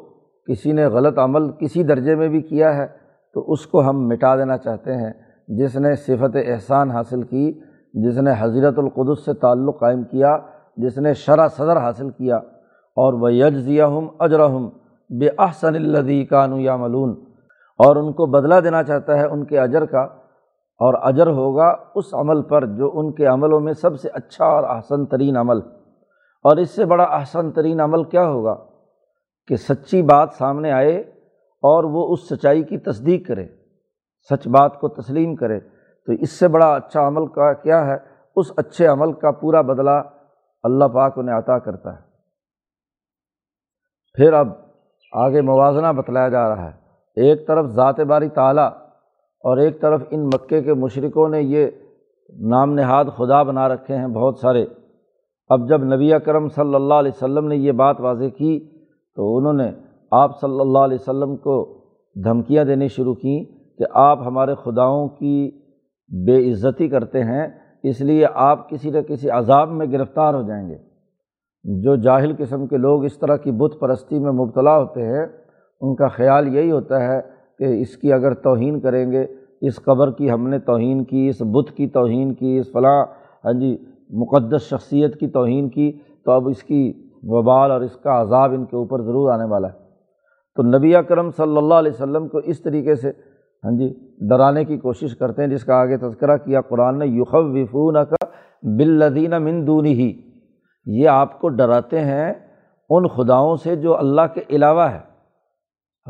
کسی 0.52 0.73
نے 0.73 0.87
غلط 0.87 1.19
عمل 1.19 1.52
کسی 1.52 1.83
درجے 1.83 2.14
میں 2.14 2.28
بھی 2.28 2.43
کیا 2.43 2.76
ہے، 2.76 2.87
تو 3.35 3.52
اس 3.52 3.66
کو 3.66 3.88
ہم 3.88 4.09
مٹا 4.09 4.37
دینا 4.37 4.59
چاہتے 4.59 4.97
ہیں۔ 4.97 5.12
جس 5.49 5.76
نے 5.76 5.95
صفت 5.95 6.37
احسان 6.47 6.90
حاصل 6.90 7.23
کی، 7.23 7.61
جس 7.95 8.19
نے 8.19 8.31
حضرت 8.38 8.78
القدس 8.78 9.25
سے 9.25 9.35
تعلق 9.35 9.81
قائم 9.81 10.05
کیا، 10.05 10.38
جس 10.76 10.99
نے 10.99 11.14
شرح 11.14 11.49
صدر 11.49 11.76
حاصل 11.76 12.11
کیا 12.11 12.40
اور 12.97 13.12
وہ 13.12 13.33
یجزیہ 13.33 13.83
ہم 13.83 14.09
اجرحم 14.19 14.69
بے 15.19 15.29
احسن 15.38 15.75
الدی 15.75 16.25
کانو 16.25 16.59
یا 16.59 16.76
ملون 16.76 17.11
اور 17.79 17.97
ان 17.97 18.12
کو 18.12 18.26
بدلہ 18.26 18.55
دینا 18.65 18.83
چاہتا 18.83 19.19
ہے 19.19 19.26
ان 19.26 19.45
کے 19.45 19.59
اجر 19.61 19.87
کا، 19.87 20.00
اور 20.79 20.95
اجر 21.03 21.26
ہوگا 21.26 21.75
اس 21.95 22.15
عمل 22.15 22.43
پر 22.43 22.67
جو 22.67 22.91
ان 22.95 23.12
کے 23.12 23.26
عملوں 23.26 23.61
میں 23.61 23.73
سب 23.73 24.00
سے 24.00 24.09
اچھا 24.09 24.45
اور 24.45 24.65
احسن 24.65 25.07
ترین 25.07 25.37
عمل۔ 25.37 25.59
اور 26.45 26.57
اس 26.57 26.71
سے 26.71 26.85
بڑا 26.85 27.05
احسن 27.05 27.53
ترین 27.53 27.81
عمل 27.81 28.05
کیا 28.05 28.29
ہوگا؟ 28.29 28.55
کہ 29.47 29.57
سچی 29.57 30.03
بات 30.03 30.29
سامنے 30.33 30.73
آئے 30.73 30.97
اور 31.62 31.85
وہ 31.85 32.12
اس 32.12 32.29
سچائی 32.29 32.62
کی 32.62 32.79
تصدیق 32.79 33.29
کرے، 33.29 33.47
سچ 34.31 34.49
بات 34.49 34.81
کو 34.81 34.88
تسلیم 34.88 35.37
کرے۔ 35.37 35.61
تو 36.07 36.12
اس 36.12 36.33
سے 36.33 36.49
بڑا 36.49 36.75
اچھا 36.75 37.09
عمل 37.09 37.26
کا 37.26 37.53
کیا 37.53 37.87
ہے؟ 37.87 37.97
اس 38.37 38.47
اچھے 38.57 38.87
عمل 38.87 39.12
کا 39.12 39.31
پورا 39.31 39.61
بدلہ 39.61 40.03
اللہ 40.62 40.85
پاک 40.85 41.19
انہیں 41.19 41.38
عطا 41.38 41.59
کرتا 41.59 41.93
ہے۔ 41.93 42.06
پھر 44.16 44.32
اب 44.32 44.49
آگے 45.12 45.40
موازنہ 45.40 45.92
بتلایا 45.92 46.28
جا 46.28 46.49
رہا 46.49 46.70
ہے۔ 46.70 46.87
ایک 47.16 47.46
طرف 47.46 47.66
ذات 47.66 48.00
باری 48.00 48.28
تعلیٰ 48.28 48.68
اور 49.44 49.56
ایک 49.56 49.80
طرف 49.80 50.02
ان 50.11 50.26
مکے 50.26 50.62
کے 50.62 50.75
مشرقوں 50.75 51.28
نے 51.28 51.42
یہ 51.42 51.66
نام 52.38 52.73
نہاد 52.73 53.04
خدا 53.16 53.42
بنا 53.42 53.68
رکھے 53.68 53.96
ہیں 53.96 54.06
بہت 54.06 54.38
سارے۔ 54.38 54.66
اب 55.49 55.68
جب 55.68 55.85
نبی 55.85 56.11
کرم 56.25 56.49
صلی 56.49 56.75
اللہ 56.75 56.94
علیہ 56.94 57.12
وسلم 57.14 57.46
نے 57.46 57.56
یہ 57.56 57.73
بات 57.73 58.00
واضح 58.00 58.25
کی 58.25 58.70
تو 59.16 59.37
انہوں 59.37 59.52
نے 59.52 59.70
آپ 60.11 60.40
صلی 60.40 60.61
اللہ 60.61 60.78
علیہ 60.78 60.96
وسلم 61.00 61.37
کو 61.37 61.85
دھمکیاں 62.25 62.64
دینی 62.64 62.88
شروع 62.88 63.14
کیں 63.14 63.44
کہ 63.78 63.85
آپ 63.94 64.18
ہمارے 64.26 64.54
خداؤں 64.54 65.08
کی 65.08 65.50
بے 66.26 66.52
عزتی 66.52 66.88
کرتے 66.88 67.25
ہیں، 67.25 67.49
اس 67.82 68.00
لیے 68.00 68.26
آپ 68.35 68.70
کسی 68.70 68.90
نہ 68.90 69.00
کسی 69.00 69.30
عذاب 69.30 69.70
میں 69.70 69.87
گرفتار 69.92 70.35
ہو 70.35 70.42
جائیں 70.42 70.68
گے۔ 70.68 70.76
جو 71.66 71.96
جاہل 71.96 72.32
قسم 72.38 72.66
کے 72.66 72.76
لوگ 72.76 73.04
اس 73.04 73.18
طرح 73.18 73.37
کی 73.37 73.50
بت 73.50 73.80
پرستی 73.80 74.18
میں 74.18 74.32
مبتلا 74.32 74.76
ہوتے 74.78 75.02
ہیں، 75.02 75.26
ان 75.80 75.94
کا 75.94 76.08
خیال 76.08 76.54
یہی 76.54 76.70
ہوتا 76.70 77.00
ہے 77.00 77.20
کہ 77.58 77.64
اس 77.64 77.96
کی 77.96 78.12
اگر 78.12 78.35
توہین 78.35 78.80
کریں 78.80 79.12
گے، 79.12 79.26
اس 79.61 79.76
قبر 79.76 80.11
کی 80.11 80.30
ہم 80.30 80.49
نے 80.49 80.58
توہین 80.58 81.04
کی، 81.04 81.28
اس 81.28 81.42
بت 81.42 81.76
کی 81.76 81.87
توہین 81.87 82.35
کی، 82.35 82.58
اس 82.58 82.73
فلاں 82.73 83.04
ہاں 83.44 83.52
جی 83.52 83.76
مقدس 84.11 84.62
شخصیت 84.62 85.20
کی 85.20 85.26
توہین 85.26 85.68
کی، 85.68 85.92
تو 86.25 86.32
اب 86.32 86.49
اس 86.49 86.62
کی 86.62 86.92
وبال 87.23 87.70
اور 87.70 87.80
اس 87.80 87.96
کا 87.96 88.20
عذاب 88.20 88.52
ان 88.52 88.64
کے 88.64 88.76
اوپر 88.76 89.02
ضرور 89.02 89.32
آنے 89.32 89.44
والا 89.44 89.68
ہے۔ 89.68 89.85
تو 90.54 90.62
نبی 90.62 90.94
اکرم 90.96 91.30
صلی 91.30 91.56
اللہ 91.56 91.75
علیہ 91.75 91.92
وسلم 91.92 92.28
کو 92.28 92.38
اس 92.38 92.62
طریقے 92.62 92.94
سے 92.94 93.11
ہاں 93.64 93.78
جی 93.78 93.92
ڈرانے 94.28 94.64
کی 94.64 94.76
کوشش 94.76 95.16
کرتے 95.16 95.42
ہیں، 95.42 95.49
جس 95.49 95.64
کا 95.64 95.75
آگے 95.75 95.96
تذکرہ 95.96 96.37
کیا، 96.37 96.61
قرآن 96.61 96.99
نے 96.99 97.06
یوخ 97.06 97.35
وفون 97.35 97.94
کا 97.94 98.26
بلدین 98.62 99.30
مندونی 99.30 99.92
ہی 99.92 100.12
یہ 100.87 101.09
آپ 101.09 101.40
کو 101.40 101.49
ڈراتے 101.49 102.00
ہیں 102.00 102.35
ان 102.90 103.09
خداؤں 103.09 103.57
سے 103.57 103.76
جو 103.76 103.99
اللہ 103.99 104.21
کے 104.35 104.40
علاوہ 104.50 104.83
ہے۔ 104.83 105.00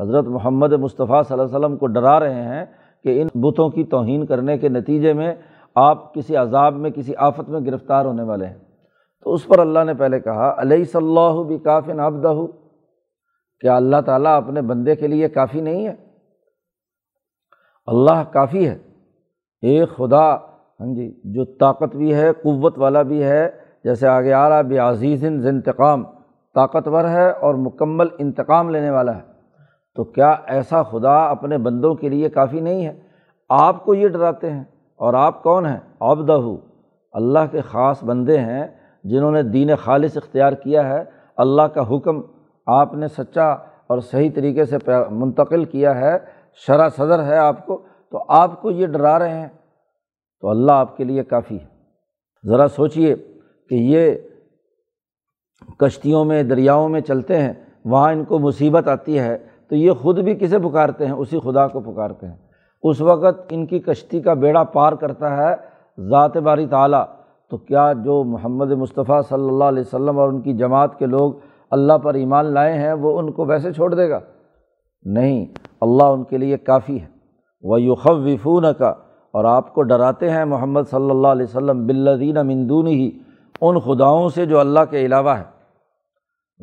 حضرت 0.01 0.25
محمد 0.27 0.73
مصطفیٰ 0.73 1.23
صلی 1.23 1.39
اللہ 1.39 1.43
علیہ 1.43 1.57
وسلم 1.57 1.77
کو 1.77 1.87
ڈرا 1.87 2.19
رہے 2.19 2.41
ہیں 2.41 2.65
کہ 3.03 3.21
ان 3.21 3.27
بتوں 3.41 3.69
کی 3.69 3.83
توہین 3.83 4.25
کرنے 4.25 4.57
کے 4.57 4.69
نتیجے 4.69 5.13
میں 5.13 5.35
آپ 5.75 6.13
کسی 6.13 6.35
عذاب 6.35 6.73
میں، 6.73 6.89
کسی 6.89 7.13
آفت 7.17 7.49
میں 7.49 7.59
گرفتار 7.59 8.05
ہونے 8.05 8.23
والے 8.23 8.45
ہیں۔ 8.45 8.57
تو 9.23 9.33
اس 9.33 9.47
پر 9.47 9.59
اللہ 9.59 9.79
نے 9.83 9.93
پہلے 9.93 10.19
کہا 10.19 10.55
علیہ 10.57 10.83
صلی 10.83 11.07
اللہ 11.07 11.43
بھی 11.43 11.57
کافی 11.57 11.93
نابدہ 11.93 12.33
کیا 13.59 13.75
اللہ 13.75 14.01
تعالیٰ 14.05 14.37
اپنے 14.37 14.61
بندے 14.61 14.95
کے 14.95 15.07
لیے 15.07 15.29
کافی 15.29 15.61
نہیں 15.61 15.87
ہے؟ 15.87 15.93
اللہ 17.87 18.23
کافی 18.31 18.69
ہے۔ 18.69 18.77
ایک 19.61 19.89
خدا 19.97 20.35
ہاں 20.79 20.95
جی 20.95 21.21
جو 21.23 21.45
طاقت 21.45 21.95
بھی 21.95 22.13
ہے، 22.15 22.33
قوت 22.33 22.77
والا 22.77 23.01
بھی 23.01 23.23
ہے 23.23 23.66
جیسے 23.87 24.07
آگے 24.07 24.33
آ 24.33 24.49
رہا 24.49 24.61
بے 24.61 24.77
عزیز 24.77 25.25
انتقام، 25.25 26.03
طاقتور 26.55 27.05
ہے 27.05 27.31
اور 27.31 27.55
مکمل 27.55 28.07
انتقام 28.17 28.69
لینے 28.69 28.89
والا 28.89 29.15
ہے۔ 29.15 29.21
تو 29.95 30.03
کیا 30.03 30.35
ایسا 30.45 30.83
خدا 30.83 31.25
اپنے 31.25 31.57
بندوں 31.57 31.95
کے 31.95 32.09
لیے 32.09 32.29
کافی 32.29 32.59
نہیں 32.59 32.85
ہے؟ 32.85 32.99
آپ 33.49 33.85
کو 33.85 33.93
یہ 33.93 34.07
ڈراتے 34.07 34.51
ہیں 34.51 34.63
اور 34.95 35.13
آپ 35.13 35.43
کون 35.43 35.65
ہیں؟ 35.65 35.79
عبدہ۔ 35.99 36.39
اللہ 37.11 37.39
کے 37.51 37.61
خاص 37.61 38.03
بندے 38.03 38.39
ہیں 38.39 38.67
جنہوں 39.03 39.31
نے 39.31 39.43
دین 39.43 39.75
خالص 39.75 40.17
اختیار 40.17 40.53
کیا 40.53 40.89
ہے۔ 40.89 41.03
اللہ 41.37 41.61
کا 41.61 41.95
حکم 41.95 42.21
آپ 42.65 42.93
نے 42.93 43.07
سچا 43.07 43.49
اور 43.87 43.99
صحیح 43.99 44.29
طریقے 44.35 44.65
سے 44.65 44.77
منتقل 45.09 45.65
کیا 45.65 45.97
ہے۔ 45.97 46.17
شرح 46.53 46.89
صدر 46.89 47.23
ہے 47.23 47.37
آپ 47.37 47.65
کو، 47.65 47.81
تو 48.11 48.23
آپ 48.27 48.61
کو 48.61 48.71
یہ 48.71 48.87
ڈرا 48.87 49.19
رہے 49.19 49.39
ہیں۔ 49.39 49.49
تو 50.41 50.49
اللہ 50.49 50.71
آپ 50.71 50.97
کے 50.97 51.03
لیے 51.03 51.23
کافی 51.23 51.59
ہے۔ 51.59 51.65
ذرا 52.47 52.67
سوچیے 52.67 53.15
کہ 53.69 53.75
یہ 53.75 54.11
کشتیوں 55.77 56.25
میں، 56.25 56.43
دریاؤں 56.43 56.89
میں 56.89 57.01
چلتے 57.01 57.37
ہیں، 57.37 57.53
وہاں 57.85 58.11
ان 58.11 58.23
کو 58.23 58.39
مصیبت 58.39 58.87
آتی 58.87 59.19
ہے، 59.19 59.37
تو 59.69 59.75
یہ 59.75 59.91
خود 59.91 60.19
بھی 60.19 60.35
کسے 60.35 60.59
پکارتے 60.59 61.05
ہیں؟ 61.05 61.13
اسی 61.13 61.39
خدا 61.39 61.67
کو 61.67 61.79
پکارتے 61.79 62.27
ہیں۔ 62.27 62.35
اس 62.83 63.01
وقت 63.01 63.41
ان 63.49 63.65
کی 63.65 63.79
کشتی 63.79 64.21
کا 64.21 64.33
بیڑا 64.33 64.63
پار 64.63 64.93
کرتا 64.93 65.37
ہے 65.37 65.55
ذات 66.09 66.37
باری 66.37 66.67
تعلیٰ 66.67 67.03
تو 67.49 67.57
کیا 67.57 67.93
جو 67.93 68.23
محمد 68.23 68.71
مصطفیٰ 68.71 69.21
صلی 69.29 69.47
اللہ 69.47 69.63
علیہ 69.63 69.81
وسلم 69.81 70.19
اور 70.19 70.29
ان 70.29 70.41
کی 70.41 70.53
جماعت 70.53 70.99
کے 70.99 71.05
لوگ 71.05 71.33
اللہ 71.71 71.93
پر 71.93 72.13
ایمان 72.13 72.45
لائے 72.45 72.73
ہیں، 72.73 72.93
وہ 72.93 73.19
ان 73.19 73.31
کو 73.31 73.45
ویسے 73.45 73.73
چھوڑ 73.73 73.93
دے 73.93 74.09
گا؟ 74.09 74.19
نہیں، 75.05 75.45
اللہ 75.81 76.03
ان 76.03 76.23
کے 76.23 76.37
لیے 76.37 76.57
کافی 76.57 77.01
ہے۔ 77.01 77.05
وہ 77.63 77.81
یوخو 77.81 78.15
وفون 78.15 78.65
کا 78.77 78.93
اور 79.31 79.45
آپ 79.45 79.73
کو 79.73 79.81
ڈراتے 79.81 80.29
ہیں 80.29 80.45
محمد 80.45 80.81
صلی 80.91 81.09
اللہ 81.09 81.27
علیہ 81.27 81.43
وسلم 81.43 81.87
بلدین 81.87 82.35
مندون 82.35 82.87
ہی 82.87 83.19
ان 83.61 83.79
خداؤں 83.79 84.29
سے 84.29 84.45
جو 84.45 84.59
اللہ 84.59 84.79
کے 84.89 85.05
علاوہ 85.05 85.29
ہے۔ 85.29 85.43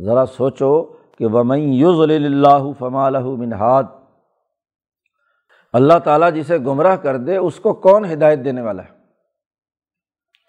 ذرا 0.05 0.27
سوچو 0.27 0.83
کہ 1.19 1.27
ومن 1.27 1.59
یوز 1.59 2.11
اللہ 2.11 2.73
فمال 2.79 3.23
منہاد 3.23 3.83
اللہ 5.73 5.99
تعالیٰ 5.99 6.33
جسے 6.33 6.59
گمراہ 6.59 6.97
کر 6.97 7.17
دے، 7.17 7.37
اس 7.37 7.61
کو 7.61 7.73
کون 7.73 8.05
ہدایت 8.13 8.45
دینے 8.45 8.61
والا 8.61 8.83
ہے؟ 8.83 8.89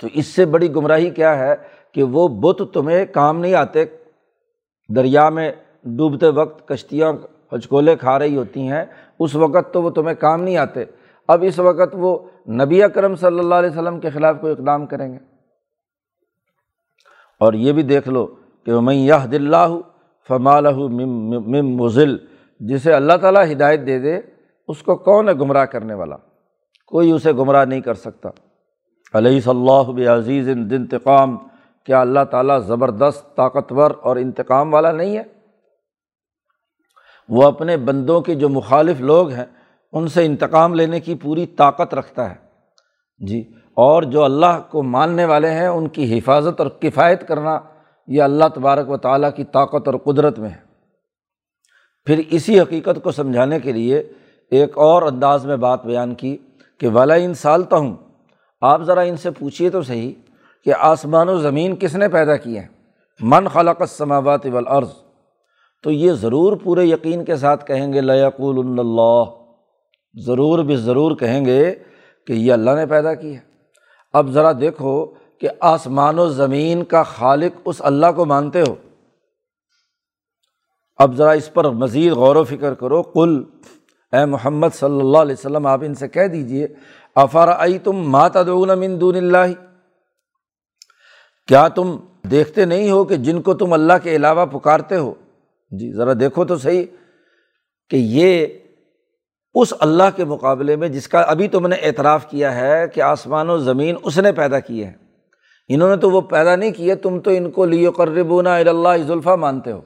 تو 0.01 0.07
اس 0.13 0.27
سے 0.27 0.45
بڑی 0.45 0.75
گمراہی 0.75 1.09
کیا 1.09 1.37
ہے 1.37 1.55
کہ 1.91 2.03
وہ 2.03 2.27
بت 2.27 2.61
تمہیں 2.73 3.05
کام 3.05 3.39
نہیں 3.39 3.53
آتے، 3.53 3.85
دریا 4.95 5.29
میں 5.29 5.51
ڈوبتے 5.83 6.29
وقت 6.29 6.67
کشتیاں 6.67 7.13
ہچکولے 7.55 7.95
کھا 7.95 8.19
رہی 8.19 8.35
ہوتی 8.35 8.67
ہیں، 8.67 8.85
اس 9.19 9.35
وقت 9.35 9.73
تو 9.73 9.81
وہ 9.81 9.89
تمہیں 9.89 10.15
کام 10.15 10.41
نہیں 10.41 10.57
آتے۔ 10.57 10.83
اب 11.27 11.43
اس 11.47 11.59
وقت 11.59 11.89
وہ 11.93 12.19
نبی 12.47 12.83
اکرم 12.83 13.15
صلی 13.15 13.39
اللہ 13.39 13.55
علیہ 13.55 13.69
وسلم 13.69 13.99
کے 13.99 14.09
خلاف 14.09 14.35
کوئی 14.41 14.53
اقدام 14.53 14.85
کریں 14.85 15.13
گے۔ 15.13 15.34
اور 17.39 17.53
یہ 17.53 17.71
بھی 17.71 17.83
دیکھ 17.83 18.09
لو 18.09 18.27
کہ 18.65 18.79
میں 18.79 18.95
یہ 18.95 19.27
دلّہ 19.31 19.77
فمال 20.27 20.73
مم 20.73 21.75
مزل 21.75 22.17
جسے 22.59 22.93
اللہ 22.93 23.13
تعالیٰ 23.21 23.51
ہدایت 23.51 23.85
دے 23.85 23.99
دے، 23.99 24.19
اس 24.67 24.83
کو 24.83 24.95
کون 24.95 25.29
ہے 25.29 25.33
گمراہ 25.33 25.65
کرنے 25.65 25.93
والا؟ 25.93 26.15
کوئی 26.87 27.11
اسے 27.11 27.33
گمراہ 27.33 27.65
نہیں 27.65 27.81
کر 27.81 27.93
سکتا۔ 27.93 28.29
علیہ 29.13 29.39
صلی 29.39 29.67
اللہ 29.67 30.09
عزیز 30.09 30.49
انتقام؟ 30.49 31.37
کیا 31.85 32.01
اللہ 32.01 32.19
تعالیٰ 32.31 32.59
زبردست 32.59 33.35
طاقتور 33.35 33.91
اور 34.01 34.15
انتقام 34.15 34.73
والا 34.73 34.91
نہیں 34.91 35.17
ہے؟ 35.17 35.23
وہ 37.29 37.43
اپنے 37.43 37.77
بندوں 37.77 38.21
کے 38.21 38.35
جو 38.35 38.49
مخالف 38.49 39.01
لوگ 39.01 39.29
ہیں، 39.29 39.45
ان 39.93 40.07
سے 40.07 40.25
انتقام 40.25 40.73
لینے 40.73 40.99
کی 40.99 41.15
پوری 41.15 41.45
طاقت 41.45 41.93
رکھتا 41.93 42.29
ہے۔ 42.29 42.35
جی 43.27 43.53
اور 43.75 44.03
جو 44.03 44.23
اللہ 44.23 44.61
کو 44.69 44.83
ماننے 44.83 45.25
والے 45.25 45.49
ہیں، 45.49 45.67
ان 45.67 45.87
کی 45.87 46.17
حفاظت 46.17 46.61
اور 46.61 46.67
کفایت 46.67 47.27
کرنا 47.27 47.59
یہ 48.07 48.21
اللہ 48.21 48.43
تبارک 48.55 48.89
و 48.89 48.97
تعالیٰ 48.97 49.29
کی 49.35 49.43
طاقت 49.43 49.87
اور 49.87 49.95
قدرت 49.97 50.39
میں 50.39 50.49
ہے۔ 50.49 50.65
پھر 52.05 52.21
اسی 52.31 52.59
حقیقت 52.59 53.03
کو 53.03 53.11
سمجھانے 53.11 53.59
کے 53.59 53.71
لیے 53.71 53.97
ایک 54.51 54.77
اور 54.77 55.01
انداز 55.01 55.45
میں 55.45 55.57
بات 55.57 55.85
بیان 55.85 56.15
کی 56.15 56.37
کہ 56.79 56.87
والا 56.87 57.13
ان 57.13 57.33
سالتا 57.33 57.77
ہوں 57.77 57.95
آپ 58.61 58.81
ذرا 58.81 59.01
ان 59.01 59.17
سے 59.17 59.31
پوچھیے 59.31 59.69
تو 59.69 59.81
صحیح 59.81 60.13
کہ 60.65 60.73
آسمان 60.79 61.29
و 61.29 61.37
زمین 61.37 61.75
کس 61.75 61.95
نے 61.95 62.07
پیدا 62.07 62.35
کیے 62.35 62.59
ہیں؟ 62.59 62.67
من 63.19 63.47
خلق 63.47 63.83
سماوات 63.87 64.45
والارض۔ 64.45 64.89
تو 65.83 65.91
یہ 65.91 66.11
ضرور 66.11 66.57
پورے 66.63 66.83
یقین 66.83 67.25
کے 67.25 67.35
ساتھ 67.35 67.65
کہیں 67.65 67.93
گے 67.93 68.01
لیقول 68.01 68.79
اللہ۔ 68.79 69.23
ضرور 70.25 70.59
بھی 70.59 70.75
ضرور 70.75 71.15
کہیں 71.15 71.45
گے 71.45 71.75
کہ 72.27 72.33
یہ 72.33 72.53
اللہ 72.53 72.71
نے 72.71 72.85
پیدا 72.85 73.13
کی 73.13 73.35
ہے 73.35 73.54
اب 74.17 74.31
ذرا 74.31 74.51
دیکھو 74.51 75.05
کہ 75.39 75.47
آسمان 75.59 76.19
و 76.19 76.27
زمین 76.29 76.83
کا 76.83 77.03
خالق 77.03 77.59
اس 77.65 77.75
اللہ 77.79 78.11
کو 78.15 78.25
مانتے 78.25 78.61
ہو۔ 78.61 78.75
اب 80.97 81.15
ذرا 81.15 81.31
اس 81.31 81.53
پر 81.53 81.69
مزید 81.69 82.11
غور 82.11 82.35
و 82.35 82.43
فکر 82.43 82.73
کرو۔ 82.73 83.03
کل 83.03 83.43
اے 84.13 84.25
محمد 84.25 84.67
صلی 84.73 84.99
اللہ 84.99 85.17
علیہ 85.17 85.35
وسلم، 85.39 85.65
آپ 85.65 85.79
ان 85.83 85.95
سے 85.95 86.07
کہہ 86.07 86.27
دیجیے 86.27 86.67
افار 87.15 87.47
آئی 87.47 87.79
تم 87.79 87.95
مات 88.11 88.37
من 88.77 89.01
دون 89.01 89.15
اللہ؟ 89.15 89.53
کیا 91.47 91.67
تم 91.67 91.95
دیکھتے 92.31 92.65
نہیں 92.65 92.91
ہو 92.91 93.03
کہ 93.03 93.15
جن 93.15 93.41
کو 93.41 93.53
تم 93.53 93.73
اللہ 93.73 93.93
کے 94.03 94.15
علاوہ 94.15 94.45
پکارتے 94.45 94.97
ہو؟ 94.97 95.13
جی 95.71 95.93
ذرا 95.93 96.13
دیکھو 96.19 96.45
تو 96.45 96.57
صحیح 96.57 96.85
کہ 97.89 97.95
یہ 97.95 98.47
اس 99.55 99.73
اللہ 99.79 100.03
کے 100.15 100.25
مقابلے 100.25 100.75
میں 100.75 100.89
جس 100.89 101.07
کا 101.07 101.19
ابھی 101.19 101.47
تم 101.47 101.67
نے 101.67 101.75
اعتراف 101.75 102.29
کیا 102.29 102.55
ہے 102.55 102.87
کہ 102.87 103.01
آسمان 103.01 103.49
و 103.49 103.57
زمین 103.57 103.95
اس 104.03 104.19
نے 104.19 104.31
پیدا 104.31 104.59
کیے 104.59 104.85
ہیں۔ 104.85 104.93
انہوں 105.67 105.89
نے 105.89 105.97
تو 105.97 106.09
وہ 106.09 106.21
پیدا 106.21 106.55
نہیں 106.55 106.71
کیے، 106.71 106.95
تم 106.95 107.19
تو 107.19 107.31
ان 107.31 107.51
کو 107.51 107.65
لیو 107.65 107.91
قربون 107.91 108.47
اللہ 108.47 109.03
ظلفہ 109.07 109.29
مانتے 109.29 109.71
ہو۔ 109.71 109.81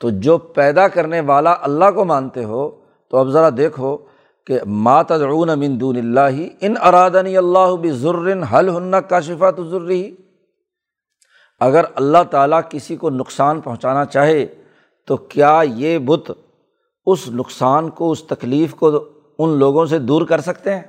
تو 0.00 0.10
جو 0.10 0.38
پیدا 0.38 0.88
کرنے 0.88 1.20
والا 1.20 1.54
اللہ 1.60 1.84
کو 1.94 2.04
مانتے 2.04 2.44
ہو، 2.44 2.70
تو 3.10 3.16
اب 3.16 3.28
ذرا 3.28 3.48
دیکھو 3.56 3.96
کہ 4.46 4.58
ماتعون 4.66 5.50
امن 5.50 5.80
دون 5.80 5.96
اللہ، 5.96 6.42
ان 6.60 6.74
ارادنی 6.82 7.36
اللہ 7.36 7.76
بر 7.82 8.32
حل 8.52 8.68
ہن 8.68 8.94
کا 9.08 9.20
شفا 9.20 9.50
تو 9.50 9.64
ضروری 9.64 10.16
اگر 11.60 11.84
اللہ 11.94 12.22
تعالیٰ 12.30 12.60
کسی 12.68 12.96
کو 12.96 13.10
نقصان 13.10 13.60
پہنچانا 13.60 14.04
چاہے، 14.04 14.46
تو 15.06 15.16
کیا 15.16 15.62
یہ 15.64 15.98
بت 15.98 16.32
اس 17.06 17.28
نقصان 17.28 17.90
کو، 17.90 18.10
اس 18.10 18.22
تکلیف 18.24 18.74
کو 18.74 18.90
ان 19.38 19.58
لوگوں 19.58 19.84
سے 19.86 19.98
دور 19.98 20.26
کر 20.26 20.40
سکتے 20.40 20.74
ہیں؟ 20.74 20.82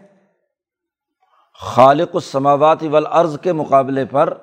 خالق 1.62 2.10
السماوات 2.14 2.84
والارض 2.84 3.38
کے 3.40 3.54
مقابلے 3.54 4.06
پر 4.06 4.34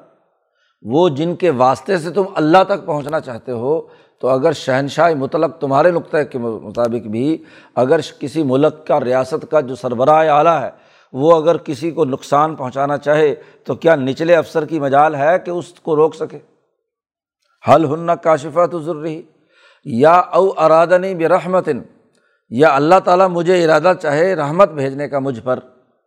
وہ 0.85 1.09
جن 1.09 1.35
کے 1.37 1.51
واسطے 1.57 1.97
سے 1.99 2.11
تم 2.11 2.25
اللہ 2.35 2.63
تک 2.69 2.85
پہنچنا 2.87 3.21
چاہتے 3.21 3.53
ہو، 3.53 3.81
تو 4.23 4.29
اگر 4.29 4.53
شہنشاہ 4.53 5.15
مطلق 5.15 5.59
تمہارے 5.61 5.91
نقطۂ 5.91 6.31
کے 6.31 6.39
مطابق 6.39 7.07
بھی 7.07 7.37
اگر 7.77 8.01
کسی 8.19 8.43
ملک 8.43 8.87
کا 8.87 9.01
ریاست 9.01 9.45
کا 9.51 9.61
جو 9.61 9.75
سربراہ 9.75 10.29
اعلیٰ 10.31 10.61
ہے، 10.63 10.71
وہ 11.15 11.35
اگر 11.37 11.57
کسی 11.57 11.91
کو 11.91 12.05
نقصان 12.05 12.55
پہنچانا 12.57 12.97
چاہے، 12.99 13.35
تو 13.65 13.75
کیا 13.75 13.97
نچلے 13.97 14.37
افسر 14.37 14.65
کی 14.65 14.81
مجال 14.81 15.15
ہے 15.15 15.39
کہ 15.39 15.51
اس 15.51 15.73
کو 15.83 15.97
روک 15.97 16.15
سکے؟ 16.15 16.39
حل 17.65 17.85
ہن 17.85 18.17
کاشفہ 18.23 18.67
تو 18.67 18.81
ضروری 18.81 19.21
یا 19.85 20.13
او 20.13 20.51
ارادنی 20.57 21.15
برحمتن، 21.15 21.83
یا 22.51 22.75
اللہ 22.75 22.95
تعالیٰ 23.05 23.29
مجھے 23.29 23.65
ارادہ 23.65 23.93
چاہے 24.03 24.35
رحمت 24.35 24.71
بھیجنے 24.71 25.09
کا 25.09 25.19
مجھ 25.19 25.41
پر، 25.41 25.59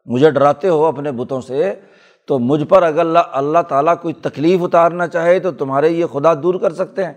مجھے 0.05 0.31
ڈراتے 0.31 0.69
ہو 0.69 0.85
اپنے 0.85 1.11
بتوں 1.11 1.41
سے، 1.41 1.73
تو 2.27 2.39
مجھ 2.39 2.63
پر 2.63 2.83
اگر 2.83 2.99
اللہ 2.99 3.19
اللہ 3.31 3.59
تعالیٰ 3.67 3.93
کوئی 4.01 4.13
تکلیف 4.13 4.63
اتارنا 4.63 5.07
چاہے 5.07 5.39
تو 5.39 5.51
تمہارے 5.51 5.89
یہ 5.89 6.05
خدا 6.05 6.33
دور 6.33 6.55
کر 6.55 6.73
سکتے 6.73 7.03
ہیں۔ 7.03 7.13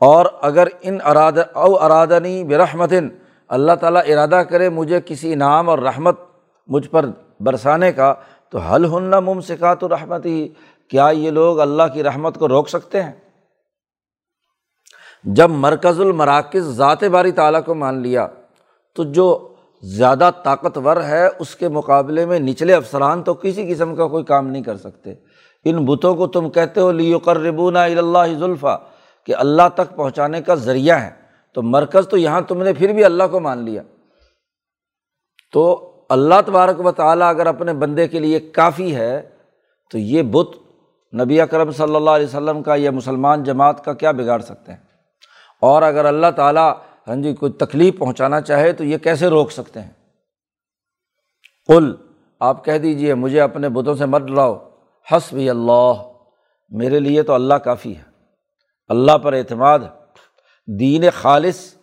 اور 0.00 0.26
اگر 0.40 0.68
ان 0.82 0.98
اراد 1.04 1.32
او 1.52 1.76
ارادنی 1.76 2.44
برحمتن، 2.44 3.08
اللہ 3.48 3.72
تعالیٰ 3.72 4.02
ارادہ 4.08 4.42
کرے 4.50 4.68
مجھے 4.68 5.00
کسی 5.06 5.32
انعام 5.32 5.68
اور 5.68 5.78
رحمت 5.78 6.20
مجھ 6.66 6.88
پر 6.88 7.06
برسانے 7.40 7.92
کا، 7.92 8.14
تو 8.50 8.58
حل 8.58 8.84
ہننا 8.84 9.20
مم 9.20 9.40
سکھا 9.40 9.74
تو 9.74 9.88
رحمت 9.88 10.26
ہی 10.26 10.48
کیا 10.88 11.08
یہ 11.08 11.30
لوگ 11.30 11.60
اللہ 11.60 11.82
کی 11.94 12.02
رحمت 12.02 12.38
کو 12.38 12.48
روک 12.48 12.68
سکتے 12.68 13.02
ہیں؟ 13.02 13.12
جب 15.24 15.50
مرکز 15.50 16.00
المراکز 16.00 16.62
ذات 16.64 17.04
باری 17.04 17.32
تعالیٰ 17.32 17.64
کو 17.64 17.74
مان 17.74 17.98
لیا، 17.98 18.26
تو 18.94 19.04
جو 19.04 19.48
زیادہ 19.82 20.30
طاقتور 20.44 20.96
ہے، 20.96 21.28
اس 21.38 21.56
کے 21.56 21.68
مقابلے 21.68 22.26
میں 22.26 22.38
نچلے 22.38 22.74
افسران 22.74 23.22
تو 23.22 23.34
کسی 23.34 23.74
قسم 23.74 23.94
کا 23.94 24.06
کوئی 24.06 24.24
کام 24.24 24.46
نہیں 24.46 24.62
کر 24.62 24.76
سکتے۔ 24.76 25.14
ان 25.64 25.84
بتوں 25.84 26.14
کو 26.14 26.26
تم 26.26 26.50
کہتے 26.50 26.80
ہو 26.80 26.92
لیو 26.92 27.18
قربون 27.18 27.76
اللہ 27.76 28.38
ظلفہ 28.38 28.80
کہ 29.26 29.34
اللہ 29.36 29.62
تک 29.74 29.96
پہنچانے 29.96 30.42
کا 30.42 30.54
ذریعہ 30.54 31.02
ہے۔ 31.02 31.10
تو 31.52 31.62
مرکز 31.62 32.08
تو 32.08 32.16
یہاں 32.16 32.40
تم 32.40 32.62
نے 32.62 32.72
پھر 32.72 32.92
بھی 32.92 33.04
اللہ 33.04 33.24
کو 33.30 33.40
مان 33.40 33.58
لیا۔ 33.58 33.82
تو 35.52 35.90
اللہ 36.08 36.34
تبارک 36.46 36.86
و 36.86 36.92
تعالیٰ 36.92 37.28
اگر 37.28 37.46
اپنے 37.46 37.72
بندے 37.72 38.08
کے 38.08 38.18
لیے 38.18 38.40
کافی 38.40 38.96
ہے، 38.96 39.28
تو 39.90 39.98
یہ 39.98 40.22
بت 40.22 40.48
نبی 41.14 41.40
اکرم 41.40 41.70
صلی 41.70 41.96
اللہ 41.96 42.10
علیہ 42.10 42.26
وسلم 42.26 42.62
کا 42.62 42.74
یا 42.76 42.90
مسلمان 42.90 43.42
جماعت 43.42 43.84
کا 43.84 43.92
کیا 43.92 44.10
بگاڑ 44.10 44.40
سکتے 44.40 44.72
ہیں؟ 44.72 44.93
اور 45.64 45.82
اگر 45.82 46.04
اللہ 46.04 46.26
تعالیٰ 46.36 46.74
ہاں 47.08 47.16
جی 47.16 47.34
کوئی 47.34 47.52
تکلیف 47.52 47.98
پہنچانا 47.98 48.40
چاہے 48.40 48.72
تو 48.72 48.84
یہ 48.84 48.98
کیسے 48.98 49.26
روک 49.26 49.52
سکتے 49.52 49.80
ہیں؟ 49.80 49.90
کل 51.66 51.94
آپ 52.40 52.64
کہہ 52.64 52.78
دیجیے 52.78 53.14
مجھے 53.14 53.40
اپنے 53.40 53.68
بتوں 53.68 53.94
سے 53.94 54.06
مت 54.06 54.22
ڈراؤ۔ 54.22 54.68
حس 55.12 55.32
بھی 55.32 55.50
اللہ، 55.50 55.92
میرے 56.70 57.00
لیے 57.00 57.22
تو 57.22 57.32
اللہ 57.32 57.54
کافی 57.54 57.96
ہے۔ 57.96 58.02
اللہ 58.88 59.18
پر 59.18 59.32
اعتماد، 59.32 59.78
دین 60.66 61.04
خالص 61.14 61.74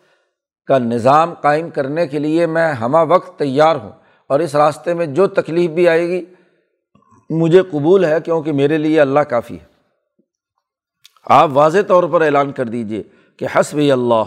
کا 0.65 0.77
نظام 0.77 1.33
قائم 1.33 1.69
کرنے 1.69 2.07
کے 2.07 2.19
لیے 2.19 2.45
میں 2.45 2.73
ہمہ 2.73 2.97
وقت 3.09 3.39
تیار 3.39 3.75
ہوں۔ 3.75 3.91
اور 4.27 4.39
اس 4.39 4.55
راستے 4.55 4.93
میں 4.93 5.05
جو 5.05 5.27
تکلیف 5.27 5.71
بھی 5.71 5.89
آئے 5.89 6.07
گی، 6.07 6.25
مجھے 7.29 7.61
قبول 7.61 8.05
ہے 8.05 8.21
کیونکہ 8.21 8.51
میرے 8.51 8.77
لیے 8.77 9.01
اللہ 9.01 9.19
کافی 9.19 9.59
ہے۔ 9.59 9.65
آپ 11.25 11.49
واضح 11.53 11.77
طور 11.87 12.03
پر 12.03 12.21
اعلان 12.21 12.51
کر 12.51 12.65
دیجیے 12.65 13.03
کہ 13.41 13.47
حسب 13.55 13.77
اللہ 13.77 14.23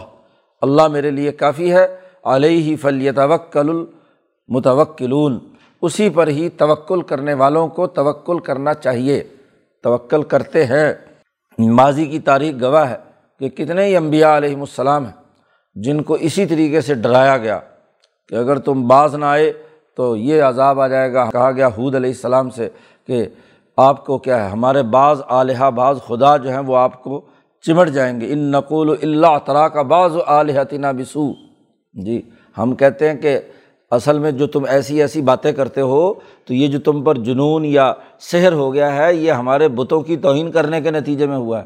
اللہ 0.61 0.87
میرے 0.87 1.11
لیے 1.11 1.31
کافی 1.31 1.73
ہے، 1.73 1.99
علیہ 2.23 2.63
ہی 2.63 2.75
فلی 2.75 3.09
المتوکلون، 3.09 5.39
اسی 5.81 6.09
پر 6.09 6.27
ہی 6.27 6.49
توکل 6.49 7.01
کرنے 7.01 7.33
والوں 7.33 7.67
کو 7.67 7.87
توکل 7.87 8.39
کرنا 8.39 8.73
چاہیے، 8.73 9.23
توکل 9.83 10.23
کرتے 10.23 10.65
ہیں۔ 10.65 10.93
ماضی 11.57 12.05
کی 12.05 12.19
تاریخ 12.19 12.55
گواہ 12.61 12.89
ہے 12.89 12.95
کہ 13.39 13.49
کتنے 13.49 13.85
ہی 13.85 13.95
امبیا 13.95 14.37
علیہم 14.37 14.59
السلام 14.59 15.05
ہیں 15.05 15.13
جن 15.75 16.03
کو 16.03 16.13
اسی 16.13 16.45
طریقے 16.45 16.81
سے 16.81 16.93
ڈرایا 16.93 17.37
گیا 17.37 17.59
کہ 18.29 18.35
اگر 18.35 18.59
تم 18.59 18.87
باز 18.87 19.15
نہ 19.15 19.25
آئے 19.25 19.53
تو 19.97 20.15
یہ 20.15 20.43
عذاب 20.43 20.81
آ 20.81 20.87
جائے 20.87 21.13
گا۔ 21.13 21.29
کہا 21.31 21.51
گیا 21.51 21.67
حود 21.67 21.95
علیہ 21.95 22.09
السلام 22.09 22.49
سے 22.49 22.69
کہ 23.07 23.25
آپ 23.77 24.05
کو 24.05 24.17
کیا 24.17 24.45
ہے؟ 24.45 24.49
ہمارے 24.49 24.83
بعض 24.83 25.21
آلیہ 25.27 25.69
بعض 25.75 25.97
خدا 26.07 26.37
جو 26.37 26.49
ہیں 26.49 26.59
وہ 26.59 26.77
آپ 26.77 27.03
کو 27.03 27.25
چمٹ 27.65 27.89
جائیں 27.89 28.21
گے۔ 28.21 28.25
ان 28.29 28.39
نقول 28.39 28.95
اللہ 29.01 29.37
طرح 29.45 29.67
کا 29.67 29.81
بعض 29.81 30.15
و 30.15 30.19
بسو 30.97 31.31
جی 31.93 32.21
ہم 32.57 32.75
کہتے 32.75 33.09
ہیں 33.09 33.15
کہ 33.15 33.39
اصل 33.91 34.19
میں 34.19 34.31
جو 34.31 34.47
تم 34.47 34.65
ایسی 34.67 35.01
ایسی 35.01 35.21
باتیں 35.21 35.51
کرتے 35.51 35.81
ہو، 35.81 36.13
تو 36.45 36.53
یہ 36.53 36.67
جو 36.67 36.79
تم 36.79 37.03
پر 37.03 37.15
جنون 37.15 37.65
یا 37.65 37.93
سحر 38.19 38.53
ہو 38.53 38.73
گیا 38.73 38.95
ہے، 38.95 39.15
یہ 39.15 39.31
ہمارے 39.31 39.67
بتوں 39.67 40.01
کی 40.01 40.17
توہین 40.17 40.51
کرنے 40.51 40.81
کے 40.81 40.91
نتیجے 40.91 41.27
میں 41.27 41.37
ہوا 41.37 41.59
ہے۔ 41.59 41.65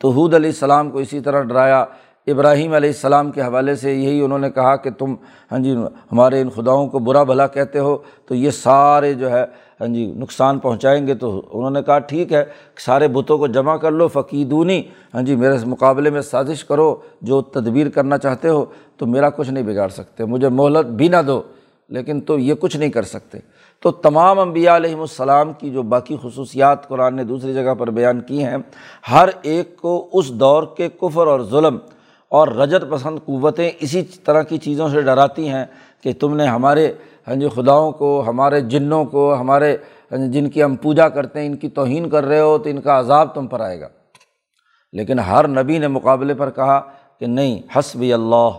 تو 0.00 0.10
حود 0.10 0.34
علیہ 0.34 0.50
السلام 0.50 0.90
کو 0.90 0.98
اسی 0.98 1.20
طرح 1.20 1.42
ڈرایا۔ 1.42 1.84
ابراہیم 2.26 2.72
علیہ 2.72 2.88
السلام 2.88 3.30
کے 3.30 3.40
حوالے 3.40 3.74
سے 3.76 3.94
یہی 3.94 4.20
انہوں 4.20 4.38
نے 4.38 4.50
کہا 4.50 4.76
کہ 4.76 4.90
تم 4.90 5.14
ہاں 5.52 5.58
جی 5.58 5.76
ہمارے 6.12 6.40
ان 6.40 6.50
خداؤں 6.50 6.86
کو 6.86 6.98
برا 6.98 7.22
بھلا 7.22 7.46
کہتے 7.46 7.78
ہو، 7.78 7.96
تو 8.26 8.34
یہ 8.34 8.50
سارے 8.50 9.14
جو 9.14 9.30
ہے 9.30 9.44
ہاں 9.80 9.88
جی 9.88 10.04
نقصان 10.16 10.58
پہنچائیں 10.58 11.06
گے 11.06 11.14
تو 11.14 11.30
انہوں 11.52 11.70
نے 11.70 11.82
کہا 11.82 11.98
ٹھیک 11.98 12.32
ہے، 12.32 12.44
سارے 12.78 13.08
بتوں 13.08 13.38
کو 13.38 13.46
جمع 13.46 13.76
کر 13.76 13.92
لو، 13.92 14.08
فقیدونی 14.08 14.80
ہاں 15.14 15.22
جی 15.22 15.36
میرے 15.36 15.56
مقابلے 15.66 16.10
میں 16.10 16.20
سازش 16.20 16.64
کرو، 16.64 16.94
جو 17.22 17.40
تدبیر 17.42 17.88
کرنا 17.88 18.18
چاہتے 18.18 18.48
ہو 18.48 18.64
تو 18.96 19.06
میرا 19.06 19.30
کچھ 19.30 19.50
نہیں 19.50 19.64
بگاڑ 19.64 19.88
سکتے، 19.88 20.24
مجھے 20.24 20.48
مہلت 20.48 20.86
بھی 20.86 21.08
نہ 21.08 21.22
دو، 21.26 21.40
لیکن 21.90 22.20
تو 22.20 22.38
یہ 22.38 22.54
کچھ 22.54 22.76
نہیں 22.76 22.90
کر 22.90 23.02
سکتے۔ 23.02 23.38
تو 23.82 23.90
تمام 23.90 24.38
انبیاء 24.40 24.76
علیہم 24.76 25.00
السلام 25.00 25.52
کی 25.52 25.70
جو 25.70 25.82
باقی 25.82 26.16
خصوصیات 26.22 26.88
قرآن 26.88 27.16
نے 27.16 27.24
دوسری 27.24 27.54
جگہ 27.54 27.74
پر 27.74 27.90
بیان 27.90 28.20
کی 28.20 28.42
ہیں، 28.44 28.56
ہر 29.10 29.28
ایک 29.42 29.76
کو 29.76 30.08
اس 30.12 30.30
دور 30.30 30.62
کے 30.76 30.88
کفر 31.00 31.26
اور 31.26 31.40
ظلم 31.50 31.78
اور 32.32 32.48
رجت 32.48 32.84
پسند 32.90 33.18
قوتیں 33.24 33.70
اسی 33.80 34.02
طرح 34.02 34.42
کی 34.42 34.58
چیزوں 34.58 34.88
سے 34.88 35.02
ڈراتی 35.02 35.48
ہیں 35.48 35.64
کہ 36.04 36.12
تم 36.12 36.36
نے 36.36 36.46
ہمارے 36.46 36.92
ہاں 37.28 37.34
جی 37.34 37.48
خداؤں 37.48 37.92
کو، 37.92 38.24
ہمارے 38.26 38.60
جنوں 38.60 39.04
کو، 39.04 39.34
ہمارے 39.40 39.76
ہاں 40.12 40.18
جی، 40.18 40.32
جن 40.32 40.50
کی 40.50 40.64
ہم 40.64 40.76
پوجا 40.76 41.08
کرتے 41.08 41.40
ہیں، 41.40 41.46
ان 41.46 41.56
کی 41.56 41.68
توہین 41.68 42.08
کر 42.08 42.24
رہے 42.24 42.40
ہو 42.40 42.58
تو 42.58 42.70
ان 42.70 42.80
کا 42.80 42.98
عذاب 42.98 43.34
تم 43.34 43.46
پر 43.46 43.60
آئے 43.60 43.80
گا۔ 43.80 43.88
لیکن 44.92 45.18
ہر 45.18 45.48
نبی 45.48 45.78
نے 45.78 45.88
مقابلے 45.88 46.34
پر 46.34 46.50
کہا 46.50 46.80
کہ 47.20 47.26
نہیں، 47.26 47.62
حسبی 47.76 48.12
اللہ، 48.12 48.50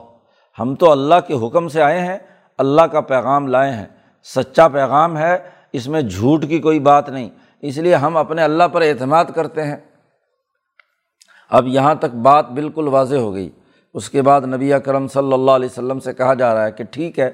ہم 0.60 0.76
تو 0.76 0.92
اللہ 0.92 1.16
کے 1.28 1.48
حکم 1.48 1.68
سے 1.68 1.82
آئے 1.82 2.00
ہیں، 2.00 2.18
اللہ 2.58 2.82
کا 2.82 3.02
پیغام 3.02 3.48
لائے 3.48 3.72
ہیں۔ 3.72 3.86
سچا 4.24 4.68
پیغام 4.68 5.18
ہے، 5.18 5.38
اس 5.74 5.88
میں 5.88 6.02
جھوٹ 6.02 6.46
کی 6.48 6.60
کوئی 6.60 6.80
بات 6.80 7.10
نہیں۔ 7.10 7.30
اس 7.62 7.78
لیے 7.78 7.96
ہم 7.96 8.18
اپنے 8.18 8.44
اللہ 8.44 8.64
پر 8.64 8.82
اعتماد 8.82 9.26
کرتے 9.36 9.64
ہیں۔ 9.64 9.78
اب 11.50 11.68
یہاں 11.68 11.96
تک 11.96 12.16
بات 12.16 12.50
بالکل 12.50 12.88
واضح 12.88 13.16
ہو 13.16 13.34
گئی۔ 13.34 13.50
اس 13.96 14.10
کے 14.10 14.22
بعد 14.22 14.42
نبی 14.42 14.72
کرم 14.86 15.08
صلی 15.08 15.34
اللہ 15.34 15.52
علیہ 15.52 15.70
وسلم 15.72 16.00
سے 16.00 16.14
کہا 16.14 16.34
جا 16.34 16.54
رہا 16.54 16.66
ہے 16.66 16.72
کہ 16.72 16.84
ٹھیک 16.84 17.20
ہے، 17.20 17.32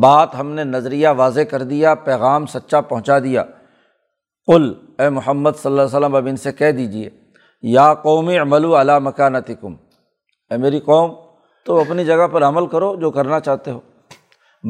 بات 0.00 0.28
ہم 0.38 0.50
نے 0.50 0.64
نظریہ 0.64 1.08
واضح 1.16 1.40
کر 1.40 1.62
دیا، 1.62 1.94
پیغام 1.94 2.46
سچا 2.46 2.80
پہنچا 2.80 3.18
دیا۔ 3.18 3.44
کل 4.46 4.74
اے 4.98 5.08
محمد 5.08 5.50
صلی 5.50 5.70
اللہ 5.70 5.82
علیہ 5.82 5.96
وسلم، 5.96 6.14
اب 6.14 6.26
ان 6.26 6.36
سے 6.36 6.52
کہہ 6.52 6.70
دیجیے 6.70 7.10
یا 7.62 7.94
قومی 7.94 8.38
عمل 8.38 8.64
و 8.64 8.80
علا 8.80 8.98
مکانت 8.98 9.50
کم 9.60 9.74
اے 10.50 10.56
میری 10.56 10.80
قوم، 10.80 11.12
تو 11.64 11.80
اپنی 11.80 12.04
جگہ 12.04 12.26
پر 12.32 12.42
عمل 12.42 12.66
کرو 12.66 12.96
جو 12.96 13.10
کرنا 13.10 13.40
چاہتے 13.40 13.70
ہو۔ 13.70 13.80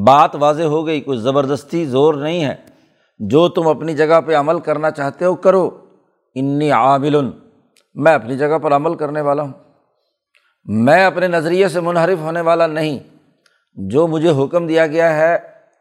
بات 0.06 0.30
واضح 0.34 0.62
ہو 0.62 0.86
گئی، 0.86 1.00
کوئی 1.00 1.18
زبردستی 1.18 1.84
زور 1.84 2.14
نہیں 2.14 2.44
ہے۔ 2.44 2.54
جو 3.18 3.48
تم 3.48 3.68
اپنی 3.68 3.94
جگہ 3.94 4.20
پہ 4.26 4.34
عمل 4.34 4.60
کرنا 4.60 4.90
چاہتے 4.90 5.24
ہو، 5.24 5.34
کرو۔ 5.34 5.70
انی 6.34 6.70
عامل 6.70 7.30
میں 7.94 8.12
اپنی 8.12 8.38
جگہ 8.38 8.58
پر 8.58 8.72
عمل 8.72 8.94
کرنے 8.94 9.20
والا 9.20 9.42
ہوں۔ 9.42 9.52
میں 10.68 11.04
اپنے 11.04 11.28
نظریے 11.28 11.68
سے 11.68 11.80
منحرف 11.80 12.18
ہونے 12.20 12.40
والا 12.40 12.66
نہیں۔ 12.66 12.98
جو 13.74 14.06
مجھے 14.06 14.30
حکم 14.30 14.66
دیا 14.66 14.86
گیا 14.86 15.16
ہے 15.16 15.38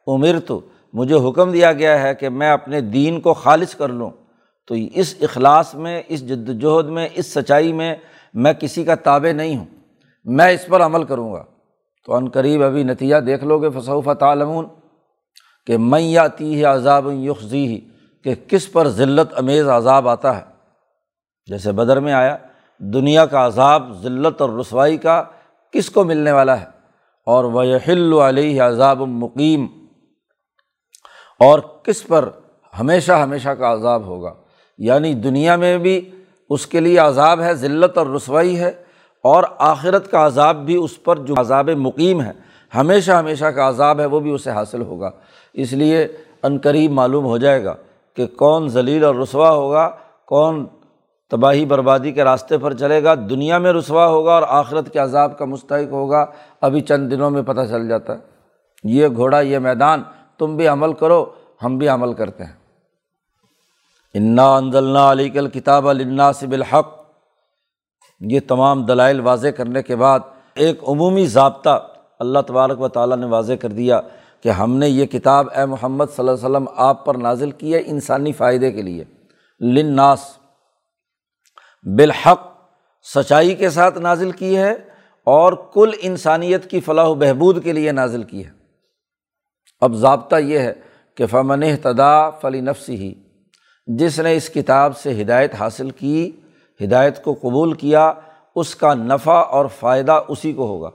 عمر 0.08 0.40
تو 0.46 0.60
مجھے 0.94 1.30
حکم 1.30 1.52
دیا 1.52 1.74
گیا 1.74 2.02
ہے 2.02 2.16
کہ 2.16 2.30
میں 2.30 2.52
اپنے 2.52 2.82
دین 2.82 3.22
کو 3.22 3.34
خالص 3.34 3.76
کر 3.76 3.90
لوں، 3.90 4.10
تو 4.68 4.76
اس 4.94 5.16
اخلاص 5.22 5.76
میں، 5.76 6.04
اس 6.08 6.28
جد 6.28 6.50
وجہد 6.50 6.90
میں، 6.90 7.10
اس 7.14 7.34
سچائی 7.34 7.74
میں 7.74 7.96
میں 8.34 8.54
کسی 8.54 8.84
کا 8.84 8.96
تابع 8.96 9.32
نہیں 9.32 9.58
ہوں۔ 9.58 9.66
میں 10.26 10.52
اس 10.52 10.66
پر 10.68 10.82
عمل 10.82 11.04
کروں 11.04 11.34
گا۔ 11.34 11.44
تو 12.06 12.18
عن 12.18 12.30
قریب 12.30 12.64
ابھی 12.64 12.84
نتیجہ 12.84 13.16
دیکھ 13.16 13.44
لو 13.44 13.60
گے 13.60 13.70
فصوف 13.80 14.10
تعلمون 14.20 14.66
کہ 15.66 15.78
میں 15.78 16.18
آتی 16.18 16.60
ہے 16.60 16.64
عذاب 16.64 17.08
یخذی 17.12 17.68
ہی 17.68 17.82
کہ 18.24 18.36
کس 18.48 18.72
پر 18.72 18.88
ذلت، 18.88 19.34
امیز 19.38 19.68
عذاب 19.68 20.10
آتا 20.10 20.38
ہے۔ 20.38 20.44
جیسے 21.48 21.72
بدر 21.72 22.00
میں 22.00 22.14
آیا 22.14 22.38
دنیا 22.80 23.26
کا 23.26 23.46
عذاب، 23.46 24.04
ذلت 24.04 24.42
اور 24.42 24.50
رسوائی 24.50 24.98
کا 24.98 25.24
کس 25.72 25.90
کو 25.90 26.04
ملنے 26.04 26.32
والا 26.32 26.60
ہے؟ 26.60 26.66
اور 27.26 27.44
وہ 27.44 28.22
علیہ 28.22 28.62
عذاب 28.62 29.02
مقیم 29.02 29.66
اور 31.40 31.60
کس 31.60 32.08
پر 32.08 32.30
ہمیشہ 32.80 33.12
ہمیشہ 33.12 33.50
کا 33.50 33.74
عذاب 33.74 34.06
ہوگا؟ 34.06 34.34
یعنی 34.78 35.14
دنیا 35.14 35.56
میں 35.56 35.78
بھی 35.78 36.12
اس 36.50 36.68
کے 36.68 36.80
لیے 36.80 36.98
عذاب 36.98 37.42
ہے، 37.42 37.54
ذلت 37.54 37.98
اور 37.98 38.08
رسوائی 38.08 38.60
ہے، 38.60 38.72
اور 39.24 39.44
آخرت 39.58 40.12
کا 40.12 40.26
عذاب 40.26 40.56
بھی 40.56 40.76
اس 40.76 41.04
پر 41.04 41.16
جو 41.16 41.34
عذاب 41.38 41.70
مقیم 41.70 42.22
ہے، 42.22 42.32
ہمیشہ 42.76 43.12
ہمیشہ 43.12 43.46
کا 43.46 43.70
عذاب 43.70 44.00
ہے، 44.00 44.06
وہ 44.06 44.20
بھی 44.20 44.32
اسے 44.32 44.52
حاصل 44.52 44.82
ہوگا۔ 44.82 45.12
اس 45.54 45.74
لیے 45.74 46.08
قریب 46.64 46.92
معلوم 46.92 47.26
ہو 47.26 47.38
جائے 47.38 47.64
گا 47.64 47.76
کہ 48.16 48.28
کون 48.28 48.70
ذلیل 48.70 49.04
اور 49.04 49.16
رسوا 49.16 49.52
ہوگا، 49.52 49.96
کون 50.26 50.66
تباہی 51.32 51.66
بربادی 51.66 52.12
کے 52.12 52.24
راستے 52.24 52.58
پر 52.58 52.74
چلے 52.74 53.04
گا، 53.04 53.16
دنیا 53.16 53.58
میں 53.58 53.74
رسوا 53.74 54.08
ہوگا 54.08 54.34
اور 54.34 54.44
آخرت 54.48 54.94
کے 54.94 55.00
عذاب 55.00 55.38
کا 55.38 55.46
مستحق 55.46 55.92
ہوگا۔ 55.92 56.26
ابھی 56.62 56.82
چند 56.82 57.12
دنوں 57.12 57.30
میں 57.30 57.42
پتہ 57.42 57.62
چل 57.70 57.88
جاتا 57.88 58.14
ہے۔ 58.14 58.18
یہ 58.84 59.08
گھوڑا، 59.16 59.40
یہ 59.40 59.60
میدان، 59.60 60.04
تم 60.38 60.58
بھی 60.58 60.68
عمل 60.68 60.94
کرو، 60.94 61.26
ہم 61.64 61.78
بھی 61.78 61.88
عمل 61.88 62.14
کرتے 62.14 62.44
ہیں۔ 62.44 62.54
انا 64.14 64.56
انزلنا 64.56 65.12
علی 65.12 65.30
کل 65.30 65.48
کتاب 65.48 65.86
سے 66.36 66.48
بالحق۔ 66.48 66.98
یہ 68.20 68.40
تمام 68.48 68.86
دلائل 68.86 69.20
واضح 69.20 69.48
کرنے 69.48 69.84
کے 69.84 69.96
بعد 69.96 70.20
ایک 70.56 70.84
عمومی 70.88 71.26
ضابطہ 71.26 71.88
اللہ 72.20 72.40
تبارک 72.48 72.82
و 72.82 72.88
تعالیٰ 72.88 73.18
نے 73.18 73.26
واضح 73.26 73.54
کر 73.54 73.70
دیا 73.70 74.02
کہ 74.44 74.50
ہم 74.50 74.76
نے 74.76 74.90
یہ 74.90 75.06
کتاب 75.06 75.48
اے 75.56 75.66
محمد 75.66 76.06
صلی 76.16 76.30
اللہ 76.30 76.32
علیہ 76.32 76.46
وسلم 76.46 76.66
آپ 76.76 77.06
پر 77.06 77.16
نازل 77.16 77.52
کی 77.52 77.74
ہے 77.74 77.82
انسانی 77.86 78.32
فائدے 78.32 78.72
کے 78.72 78.82
لیے۔ 78.82 79.04
لناس 79.62 80.20
بالحق، 81.86 82.48
سچائی 83.06 83.56
کے 83.56 83.70
ساتھ 83.70 83.98
نازل 83.98 84.32
کی 84.32 84.58
ہے 84.58 84.74
اور 85.28 85.54
کل 85.74 85.92
انسانیت 86.02 86.70
کی 86.70 86.80
فلاح 86.80 87.06
و 87.06 87.16
بہبود 87.16 87.64
کے 87.64 87.74
لیے 87.74 87.92
نازل 87.92 88.24
کی 88.24 88.46
ہے۔ 88.46 88.52
اب 89.82 89.94
ضابطہ 89.94 90.36
یہ 90.36 90.60
ہے 90.60 90.74
کہ 91.16 91.26
فمن 91.26 91.64
تدا 91.82 92.30
فلی 92.30 92.62
نفسی 92.62 92.96
ہی 92.96 93.14
جس 93.88 94.20
نے 94.20 94.36
اس 94.36 94.50
کتاب 94.50 94.98
سے 94.98 95.22
ہدایت 95.22 95.56
حاصل 95.56 95.90
کی، 95.90 96.32
ہدایت 96.80 97.24
کو 97.24 97.34
قبول 97.34 97.74
کیا، 97.74 98.14
اس 98.56 98.76
کا 98.76 98.94
نفع 98.94 99.42
اور 99.42 99.66
فائدہ 99.80 100.20
اسی 100.28 100.54
کو 100.54 100.68
ہوگا 100.68 100.90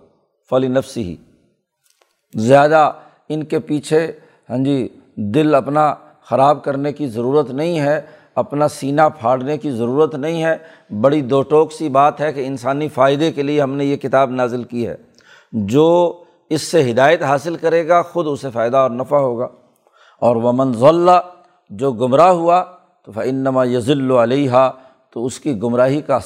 فلی 0.51 0.69
نفسی 0.69 1.03
ہی 1.03 1.17
زیادہ 2.35 2.91
ان 3.29 3.45
کے 3.45 3.59
پیچھے 3.59 4.13
ہاں 4.51 4.59
جی 4.65 4.89
دل 5.17 5.55
اپنا 5.55 5.95
خراب 6.23 6.65
کرنے 6.65 6.93
کی 6.93 7.07
ضرورت 7.07 7.51
نہیں 7.51 7.81
ہے 7.81 8.01
اپنا 8.35 8.69
سینہ 8.69 9.03
پھاڑنے 9.21 9.59
کی 9.59 9.71
ضرورت 9.71 10.15
نہیں 10.15 10.45
ہے۔ 10.45 10.57
بڑی 11.01 11.21
دو 11.21 11.43
ٹوک 11.43 11.73
سی 11.73 11.89
بات 11.89 12.21
ہے 12.21 12.33
کہ 12.33 12.47
انسانی 12.47 12.89
فائدے 12.89 13.33
کے 13.33 13.43
لیے 13.43 13.63
ہم 13.63 13.73
نے 13.73 13.85
یہ 13.85 13.97
کتاب 13.97 14.31
نازل 14.31 14.65
کی 14.65 14.89
ہے۔ 14.89 14.97
جو 15.53 16.19
اس 16.51 16.63
سے 16.63 16.91
ہدایت 16.91 17.23
حاصل 17.23 17.57
کرے 17.57 17.89
گا، 17.89 18.03
خود 18.03 18.27
اسے 18.29 18.51
فائدہ 18.51 18.77
اور 18.77 18.91
نفع 18.91 19.17
ہوگا۔ 19.17 19.49
اور 20.21 20.37
وہ 20.37 20.53
منظلہ 20.55 21.11
جو 21.71 21.93
گمراہ 21.93 22.29
ہوا، 22.29 22.65
تو 23.05 23.13
فنما 23.13 23.65
یزل 23.65 24.11
علیہ 24.11 24.71
تو 25.11 25.27
اس 25.27 25.41
کی 25.41 25.63
گمراہی 25.63 26.01
کا 26.01 26.19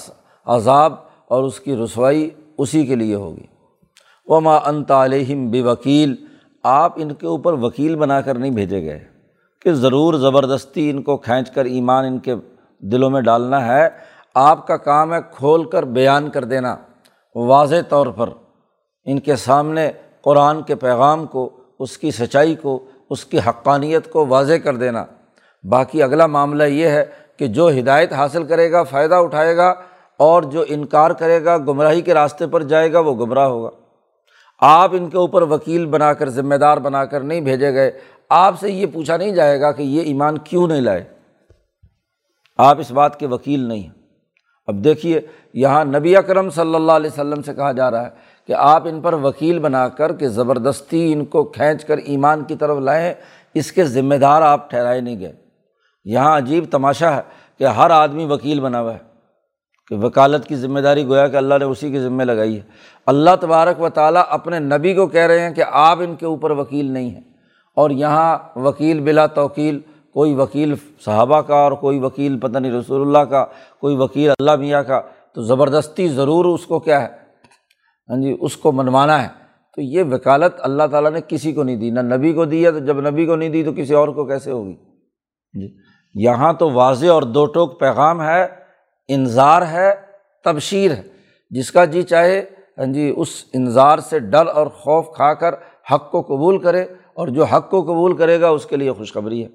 عذاب 0.46 0.92
اور 1.28 1.44
اس 1.44 1.60
کی 1.60 1.76
رسوائی 1.76 2.30
اسی 2.58 2.86
کے 2.86 2.94
لیے 2.94 3.14
ہوگی۔ 3.14 3.46
وہ 4.26 4.50
انت 4.50 4.90
علیہم 4.90 5.50
بے 5.50 5.62
وکیل 5.62 6.14
آپ 6.62 6.92
ان 6.96 7.14
کے 7.14 7.26
اوپر 7.26 7.52
وکیل 7.52 7.96
بنا 7.96 8.20
کر 8.20 8.38
نہیں 8.38 8.50
بھیجے 8.50 8.82
گئے۔ 8.82 9.15
کہ 9.66 9.72
ضرور 9.72 10.14
زبردستی 10.14 10.90
ان 10.90 11.02
کو 11.02 11.16
کھینچ 11.16 11.50
کر 11.50 11.64
ایمان 11.64 12.04
ان 12.04 12.18
کے 12.18 12.34
دلوں 12.78 13.10
میں 13.10 13.20
ڈالنا 13.20 13.66
ہے۔ 13.66 13.88
آپ 14.34 14.66
کا 14.66 14.76
کام 14.76 15.14
ہے 15.14 15.18
کھول 15.30 15.64
کر 15.64 15.82
بیان 15.82 16.30
کر 16.30 16.44
دینا، 16.44 16.76
واضح 17.34 17.74
طور 17.88 18.06
پر۔ 18.06 18.28
ان 19.04 19.18
کے 19.18 19.36
سامنے 19.36 19.90
قرآن 20.22 20.62
کے 20.62 20.74
پیغام 20.74 21.26
کو، 21.26 21.50
اس 21.78 21.98
کی 21.98 22.10
سچائی 22.10 22.54
کو، 22.54 22.84
اس 23.10 23.24
کی 23.24 23.38
حقانیت 23.38 24.12
کو 24.12 24.26
واضح 24.26 24.54
کر 24.64 24.76
دینا۔ 24.76 25.04
باقی 25.64 26.02
اگلا 26.02 26.26
معاملہ 26.26 26.62
یہ 26.62 26.88
ہے 26.88 27.04
کہ 27.38 27.46
جو 27.46 27.68
ہدایت 27.68 28.12
حاصل 28.12 28.44
کرے 28.44 28.72
گا، 28.72 28.82
فائدہ 28.82 29.14
اٹھائے 29.14 29.56
گا، 29.56 29.74
اور 30.16 30.42
جو 30.42 30.64
انکار 30.68 31.10
کرے 31.10 31.44
گا، 31.44 31.56
گمراہی 31.56 32.00
کے 32.00 32.14
راستے 32.14 32.46
پر 32.46 32.62
جائے 32.62 32.92
گا، 32.92 32.98
وہ 32.98 33.14
گمراہ 33.14 33.46
ہوگا۔ 33.46 33.70
آپ 34.60 34.90
ان 34.92 35.10
کے 35.10 35.16
اوپر 35.16 35.42
وکیل 35.42 35.86
بنا 35.86 36.12
کر، 36.12 36.28
ذمہ 36.28 36.54
دار 36.54 36.76
بنا 36.76 37.04
کر 37.04 37.20
نہیں 37.20 37.40
بھیجے 37.40 37.74
گئے۔ 37.74 37.90
آپ 38.30 38.60
سے 38.60 38.70
یہ 38.70 38.86
پوچھا 38.92 39.16
نہیں 39.16 39.30
جائے 39.30 39.60
گا 39.60 39.72
کہ 39.72 39.82
یہ 39.82 40.00
ایمان 40.00 40.38
کیوں 40.38 40.68
نہیں 40.68 40.80
لائے؟ 40.80 41.04
آپ 42.58 42.80
اس 42.80 42.90
بات 42.90 43.20
کے 43.20 43.26
وکیل 43.26 43.60
نہیں 43.60 43.80
ہیں۔ 43.80 43.90
اب 44.66 44.84
دیکھیے، 44.84 45.20
یہاں 45.54 45.84
نبی 45.84 46.16
اکرم 46.16 46.50
صلی 46.50 46.74
اللہ 46.74 46.92
علیہ 46.92 47.10
وسلم 47.10 47.42
سے 47.42 47.54
کہا 47.54 47.72
جا 47.72 47.90
رہا 47.90 48.04
ہے 48.04 48.10
کہ 48.46 48.52
آپ 48.52 48.82
ان 48.86 49.00
پر 49.00 49.12
وکیل 49.12 49.58
بنا 49.58 49.88
کر 49.88 50.12
کہ 50.12 50.28
زبردستی 50.28 51.12
ان 51.12 51.24
کو 51.24 51.44
کھینچ 51.44 51.84
کر 51.84 51.98
ایمان 51.98 52.44
کی 52.44 52.56
طرف 52.56 52.78
لائیں، 52.78 53.14
اس 53.54 53.72
کے 53.72 53.84
ذمہ 53.84 54.14
دار 54.14 54.42
آپ 54.42 54.70
ٹھہرائے 54.70 55.00
نہیں 55.00 55.20
گئے۔ 55.20 55.32
یہاں 56.04 56.36
عجیب 56.36 56.64
تماشا 56.70 57.16
ہے 57.16 57.20
کہ 57.58 57.64
ہر 57.64 57.90
آدمی 57.90 58.24
وکیل 58.24 58.60
بنا 58.60 58.80
ہوا 58.80 58.92
ہے 58.92 58.98
کہ 59.88 59.96
وکالت 59.96 60.46
کی 60.46 60.56
ذمہ 60.56 60.80
داری 60.80 61.06
گویا 61.06 61.28
کہ 61.28 61.36
اللہ 61.36 61.54
نے 61.58 61.64
اسی 61.64 61.90
کی 61.90 62.00
ذمہ 62.00 62.22
لگائی 62.22 62.56
ہے۔ 62.56 62.62
اللہ 63.06 63.30
تبارک 63.40 63.80
و 63.80 63.88
تعالیٰ 63.88 64.22
اپنے 64.28 64.58
نبی 64.58 64.94
کو 64.94 65.06
کہہ 65.06 65.26
رہے 65.26 65.40
ہیں 65.40 65.54
کہ 65.54 65.64
آپ 65.70 65.98
ان 66.00 66.16
کے 66.16 66.26
اوپر 66.26 66.50
وکیل 66.50 66.90
نہیں 66.90 67.10
ہیں۔ 67.10 67.35
اور 67.76 67.90
یہاں 67.90 68.58
وکیل 68.58 69.00
بلا 69.00 69.26
توکیل، 69.26 69.80
کوئی 70.12 70.34
وکیل 70.34 70.74
صحابہ 71.04 71.40
کا 71.40 71.54
اور 71.54 71.72
کوئی 71.72 71.98
وکیل 71.98 72.38
پتہ 72.40 72.58
نہیں 72.58 72.72
رسول 72.72 73.00
اللہ 73.00 73.30
کا، 73.30 73.44
کوئی 73.80 73.96
وکیل 73.96 74.30
اللہ 74.30 74.56
میاں 74.56 74.82
کا، 74.82 75.00
تو 75.34 75.42
زبردستی 75.42 76.08
ضرور 76.08 76.44
اس 76.44 76.66
کو 76.66 76.80
کیا 76.80 77.02
ہے؟ 77.02 77.06
ہاں 78.08 78.22
جی 78.22 78.36
اس 78.40 78.56
کو 78.56 78.72
منوانا 78.72 79.22
ہے۔ 79.22 79.28
تو 79.76 79.82
یہ 79.82 80.02
وکالت 80.10 80.54
اللہ 80.58 80.82
تعالیٰ 80.90 81.10
نے 81.10 81.20
کسی 81.28 81.52
کو 81.52 81.62
نہیں 81.62 81.76
دی، 81.76 81.90
نہ 81.90 82.00
نبی 82.00 82.32
کو 82.32 82.44
دی 82.44 82.66
ہے 82.66 82.70
تو 82.70 82.78
جب 82.78 83.10
نبی 83.10 83.26
کو 83.26 83.36
نہیں 83.36 83.48
دی 83.48 83.64
تو 83.64 83.72
کسی 83.72 83.94
اور 83.94 84.08
کو 84.08 84.24
کیسے 84.24 84.50
ہوگی؟ 84.50 84.72
ہاں 84.72 85.60
جی 85.60 85.74
یہاں 86.14 86.52
تو 86.52 86.70
واضح 86.70 87.06
اور 87.06 87.22
دو 87.22 87.46
ٹوک 87.46 87.80
پیغام 87.80 88.22
ہے 88.22 88.46
انظار 89.08 89.62
ہے، 89.62 89.94
تبشیر 90.44 90.90
ہے۔ 90.90 91.02
جس 91.50 91.70
کا 91.70 91.84
جی 91.84 92.02
چاہے 92.02 92.44
ہاں 92.78 92.86
جی 92.86 93.14
اس 93.16 93.28
انظار 93.54 93.98
سے 93.98 94.18
ڈر 94.18 94.46
اور 94.46 94.66
خوف 94.66 95.16
کھا 95.16 95.34
کر 95.34 95.54
حق 95.92 96.10
کو 96.10 96.22
قبول 96.22 96.58
کرے۔ 96.58 96.84
اور 97.16 97.28
جو 97.28 97.44
حق 97.44 97.70
کو 97.70 97.82
قبول 97.82 98.16
کرے 98.16 98.40
گا 98.40 98.48
اس 98.48 98.66
کے 98.66 98.76
لیے 98.76 98.92
خوشخبری 98.92 99.44
ہے۔ 99.44 99.48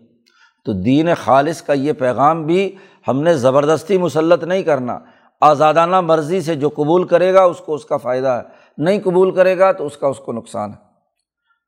تو 0.65 0.73
دین 0.73 1.09
خالص 1.23 1.61
کا 1.61 1.73
یہ 1.73 1.93
پیغام 1.93 2.45
بھی 2.45 2.75
ہم 3.07 3.21
نے 3.21 3.33
زبردستی 3.33 3.97
مسلط 3.97 4.43
نہیں 4.43 4.63
کرنا۔ 4.63 4.99
آزادانہ 5.41 6.01
مرضی 6.01 6.41
سے 6.41 6.55
جو 6.55 6.69
قبول 6.69 7.03
کرے 7.03 7.33
گا 7.33 7.43
اس 7.43 7.59
کو 7.59 7.73
اس 7.73 7.85
کا 7.85 7.97
فائدہ 7.97 8.27
ہے۔ 8.27 8.41
نہیں 8.77 8.99
قبول 9.03 9.31
کرے 9.31 9.57
گا 9.57 9.71
تو 9.71 9.85
اس 9.85 9.97
کا 9.97 10.07
اس 10.07 10.17
کو 10.19 10.31
نقصان 10.31 10.69
ہے۔ 10.69 10.75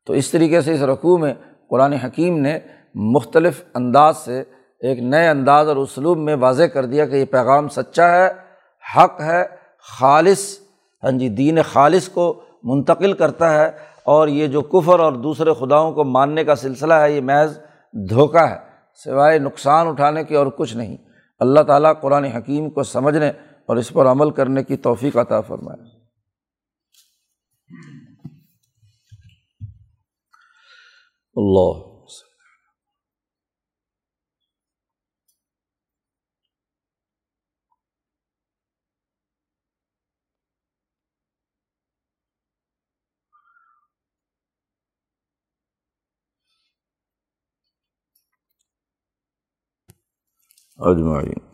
تو 0.05 0.13
اس 0.13 0.31
طریقے 0.31 0.61
سے 0.61 0.73
اس 0.73 0.81
رقوع 0.81 1.17
میں 1.17 1.33
قرآن 1.69 1.93
حکیم 1.93 2.37
نے 2.37 2.59
مختلف 2.95 3.63
انداز 3.75 4.17
سے 4.17 4.43
ایک 4.79 4.99
نئے 4.99 5.27
انداز 5.27 5.67
اور 5.67 5.75
اسلوب 5.75 6.17
میں 6.17 6.35
واضح 6.35 6.63
کر 6.63 6.85
دیا 6.85 7.05
کہ 7.05 7.15
یہ 7.15 7.25
پیغام 7.25 7.67
سچا 7.67 8.11
ہے، 8.11 8.29
حق 8.97 9.21
ہے، 9.21 9.43
خالص 9.99 10.59
ہاں 11.03 11.11
جی 11.11 11.29
دین 11.29 11.59
خالص 11.61 12.09
کو 12.09 12.41
منتقل 12.63 13.13
کرتا 13.13 13.53
ہے۔ 13.53 13.92
اور 14.05 14.27
یہ 14.27 14.47
جو 14.47 14.61
کفر 14.61 14.99
اور 14.99 15.13
دوسرے 15.13 15.49
خداؤں 15.59 15.93
کو 15.93 16.03
ماننے 16.03 16.43
کا 16.43 16.55
سلسلہ 16.55 16.93
ہے، 16.93 17.11
یہ 17.11 17.21
محض 17.21 17.57
دھوکہ 18.09 18.47
ہے، 18.49 18.57
سوائے 19.03 19.39
نقصان 19.39 19.87
اٹھانے 19.87 20.23
کی 20.23 20.35
اور 20.35 20.47
کچھ 20.47 20.77
نہیں۔ 20.77 20.97
اللہ 21.39 21.59
تعالیٰ 21.59 21.93
قرآن 22.01 22.23
حکیم 22.23 22.69
کو 22.69 22.83
سمجھنے 22.83 23.29
اور 23.65 23.77
اس 23.77 23.89
پر 23.89 24.05
عمل 24.05 24.31
کرنے 24.31 24.63
کی 24.63 24.77
توفیق 24.77 25.17
عطا 25.17 25.41
فرمائے۔ 25.41 25.97
اللہ۔ 31.35 31.92
اجمعین۔ 50.79 51.52